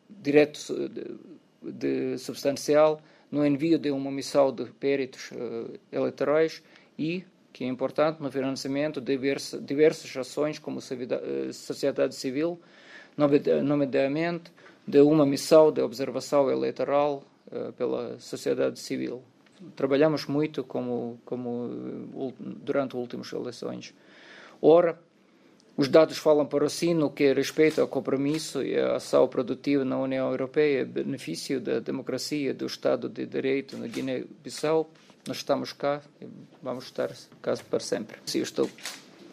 direto 0.10 0.60
de, 0.89 1.71
de 1.71 2.17
substancial, 2.17 3.02
no 3.34 3.43
envio 3.43 3.80
de 3.80 3.89
uma 3.89 4.12
missão 4.12 4.54
de 4.54 4.65
peritos 4.65 5.32
uh, 5.32 5.74
eleitorais 5.91 6.62
e, 7.00 7.26
que 7.52 7.63
é 7.63 7.67
importante, 7.67 8.22
no 8.22 8.32
financiamento 8.32 9.02
de 9.02 9.08
diversas, 9.08 9.65
diversas 9.65 10.15
ações 10.15 10.60
como 10.60 10.78
eh, 10.80 11.52
sociedade 11.52 12.13
civil, 12.13 12.60
nomeadamente 13.17 14.52
de 14.88 15.02
uma 15.02 15.26
missão 15.26 15.72
de 15.72 15.82
observação 15.82 16.52
eleitoral 16.52 17.24
uh, 17.48 17.74
pela 17.74 18.19
sociedade 18.19 18.80
civil. 18.80 19.24
Trabalhamos 19.76 20.28
muito 20.28 20.63
como, 20.63 21.19
como 21.26 22.32
durante 22.38 22.96
as 22.96 23.02
últimas 23.02 23.34
eleições. 23.34 23.96
Ora, 24.62 25.00
os 25.76 25.88
dados 25.88 26.18
falam 26.18 26.46
para 26.46 26.70
si 26.70 26.94
no 26.94 27.10
que 27.10 27.34
respeita 27.34 27.82
ao 27.82 27.88
compromisso 27.88 28.62
e 28.62 28.78
à 28.78 28.98
ação 28.98 29.28
produtiva 29.28 29.84
na 29.84 29.98
União 29.98 30.30
Europeia, 30.30 30.86
benefício 30.86 31.60
da 31.60 31.80
democracia, 31.80 32.54
do 32.54 32.68
Estado 32.68 33.10
de 33.10 33.26
Direito 33.26 33.76
na 33.78 33.88
Guiné-Bissau. 33.88 34.90
Nós 35.28 35.38
estamos 35.38 35.74
cá 35.74 36.02
e 36.22 36.28
vamos 36.62 36.86
estar 36.86 37.10
cá 37.42 37.56
para 37.70 37.80
sempre. 37.80 38.18
Estou 38.36 38.70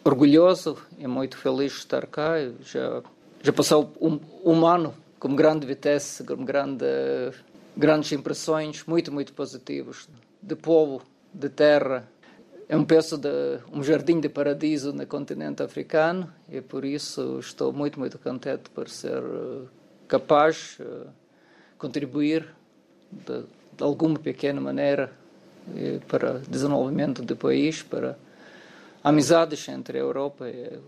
orgulhoso 0.03 0.77
e 0.97 1.05
muito 1.05 1.37
feliz 1.37 1.73
de 1.73 1.77
estar 1.79 2.07
cá. 2.07 2.33
Já, 2.63 3.03
já 3.43 3.53
passou 3.53 3.93
um, 4.01 4.19
um 4.43 4.65
ano 4.65 4.95
com 5.19 5.35
grande 5.35 5.67
vitesse, 5.67 6.23
com 6.23 6.43
grande, 6.43 6.85
grandes 7.77 8.11
impressões, 8.13 8.83
muito, 8.85 9.11
muito 9.11 9.31
positivos, 9.33 10.09
de 10.41 10.55
povo, 10.55 11.03
de 11.31 11.49
terra, 11.49 12.09
é 12.71 12.77
um 12.77 12.85
peço 12.85 13.17
de 13.17 13.59
um 13.73 13.83
jardim 13.83 14.21
de 14.21 14.29
paradiso 14.29 14.93
no 14.93 15.05
continente 15.05 15.61
africano 15.61 16.31
e 16.49 16.61
por 16.61 16.85
isso 16.85 17.37
estou 17.37 17.73
muito 17.73 17.99
muito 17.99 18.17
contente 18.17 18.69
por 18.69 18.87
ser 18.87 19.21
eh, 19.21 19.67
capaz 20.07 20.77
de 20.77 20.83
uh, 20.85 21.07
contribuir 21.77 22.47
de, 23.11 23.41
de, 23.77 23.83
alguma 23.83 24.17
pequena 24.17 24.61
maneira 24.61 25.11
uh, 25.67 25.99
para 26.07 26.37
o 26.37 26.39
desenvolvimento 26.39 27.21
do 27.23 27.35
país, 27.35 27.83
para 27.83 28.17
amizades 29.03 29.67
entre 29.67 29.97
a 29.97 30.01
Europa 30.01 30.47
e 30.47 30.79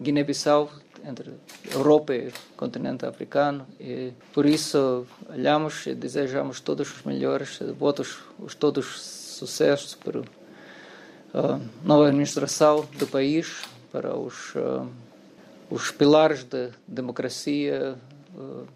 Guiné-Bissau, 0.00 0.70
entre 1.04 1.34
a 1.70 1.74
Europa 1.74 2.14
e 2.14 2.28
o 2.28 2.32
continente 2.56 3.04
africano. 3.04 3.66
E 3.78 4.14
por 4.32 4.46
isso 4.46 5.06
olhamos 5.28 5.86
e 5.86 5.94
desejamos 5.94 6.60
todos 6.60 6.90
os 6.90 7.02
melhores, 7.02 7.58
votos 7.78 8.20
todos 8.58 8.86
os 8.86 9.00
sucessos 9.02 9.94
para 9.94 10.22
nova 11.84 12.06
administração 12.08 12.86
do 12.98 13.06
país, 13.06 13.62
para 13.92 14.16
os, 14.16 14.54
uh, 14.54 14.86
os 15.70 15.90
pilares 15.90 16.44
de 16.44 16.70
democracia 16.86 17.96
uh, 18.34 18.66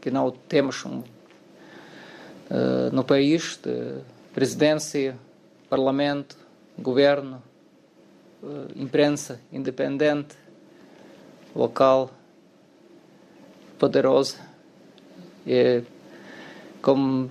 que 0.00 0.10
não 0.10 0.30
temos 0.30 0.84
um, 0.84 1.02
no 2.90 3.04
país, 3.04 3.58
de 3.62 4.00
presidência, 4.32 5.16
parlamento, 5.68 6.36
governo, 6.76 7.40
imprensa 8.74 9.40
independente, 9.52 10.34
local, 11.54 12.10
poderosa. 13.78 14.38
E 15.46 15.82
como 16.82 17.30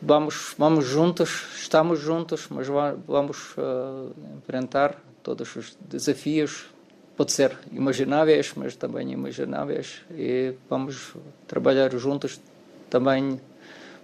vamos, 0.00 0.54
vamos 0.56 0.86
juntos, 0.86 1.46
estamos 1.56 2.00
juntos, 2.00 2.48
mas 2.50 2.66
vamos 3.06 3.56
uh, 3.56 4.12
enfrentar 4.38 4.96
todos 5.22 5.54
os 5.56 5.76
desafios, 5.88 6.66
pode 7.16 7.32
ser 7.32 7.56
imagináveis, 7.72 8.52
mas 8.56 8.76
também 8.76 9.12
imagináveis, 9.12 10.02
e 10.12 10.54
vamos 10.68 11.14
trabalhar 11.46 11.94
juntos 11.96 12.40
também 12.88 13.40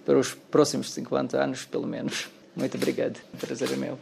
para 0.05 0.19
os 0.19 0.35
próximos 0.35 0.93
50 0.93 1.43
anos, 1.43 1.65
pelo 1.65 1.87
menos. 1.87 2.29
Muito 2.55 2.77
obrigado. 2.77 3.19
Prazer 3.39 3.73
é 3.73 3.77
meu. 3.77 3.95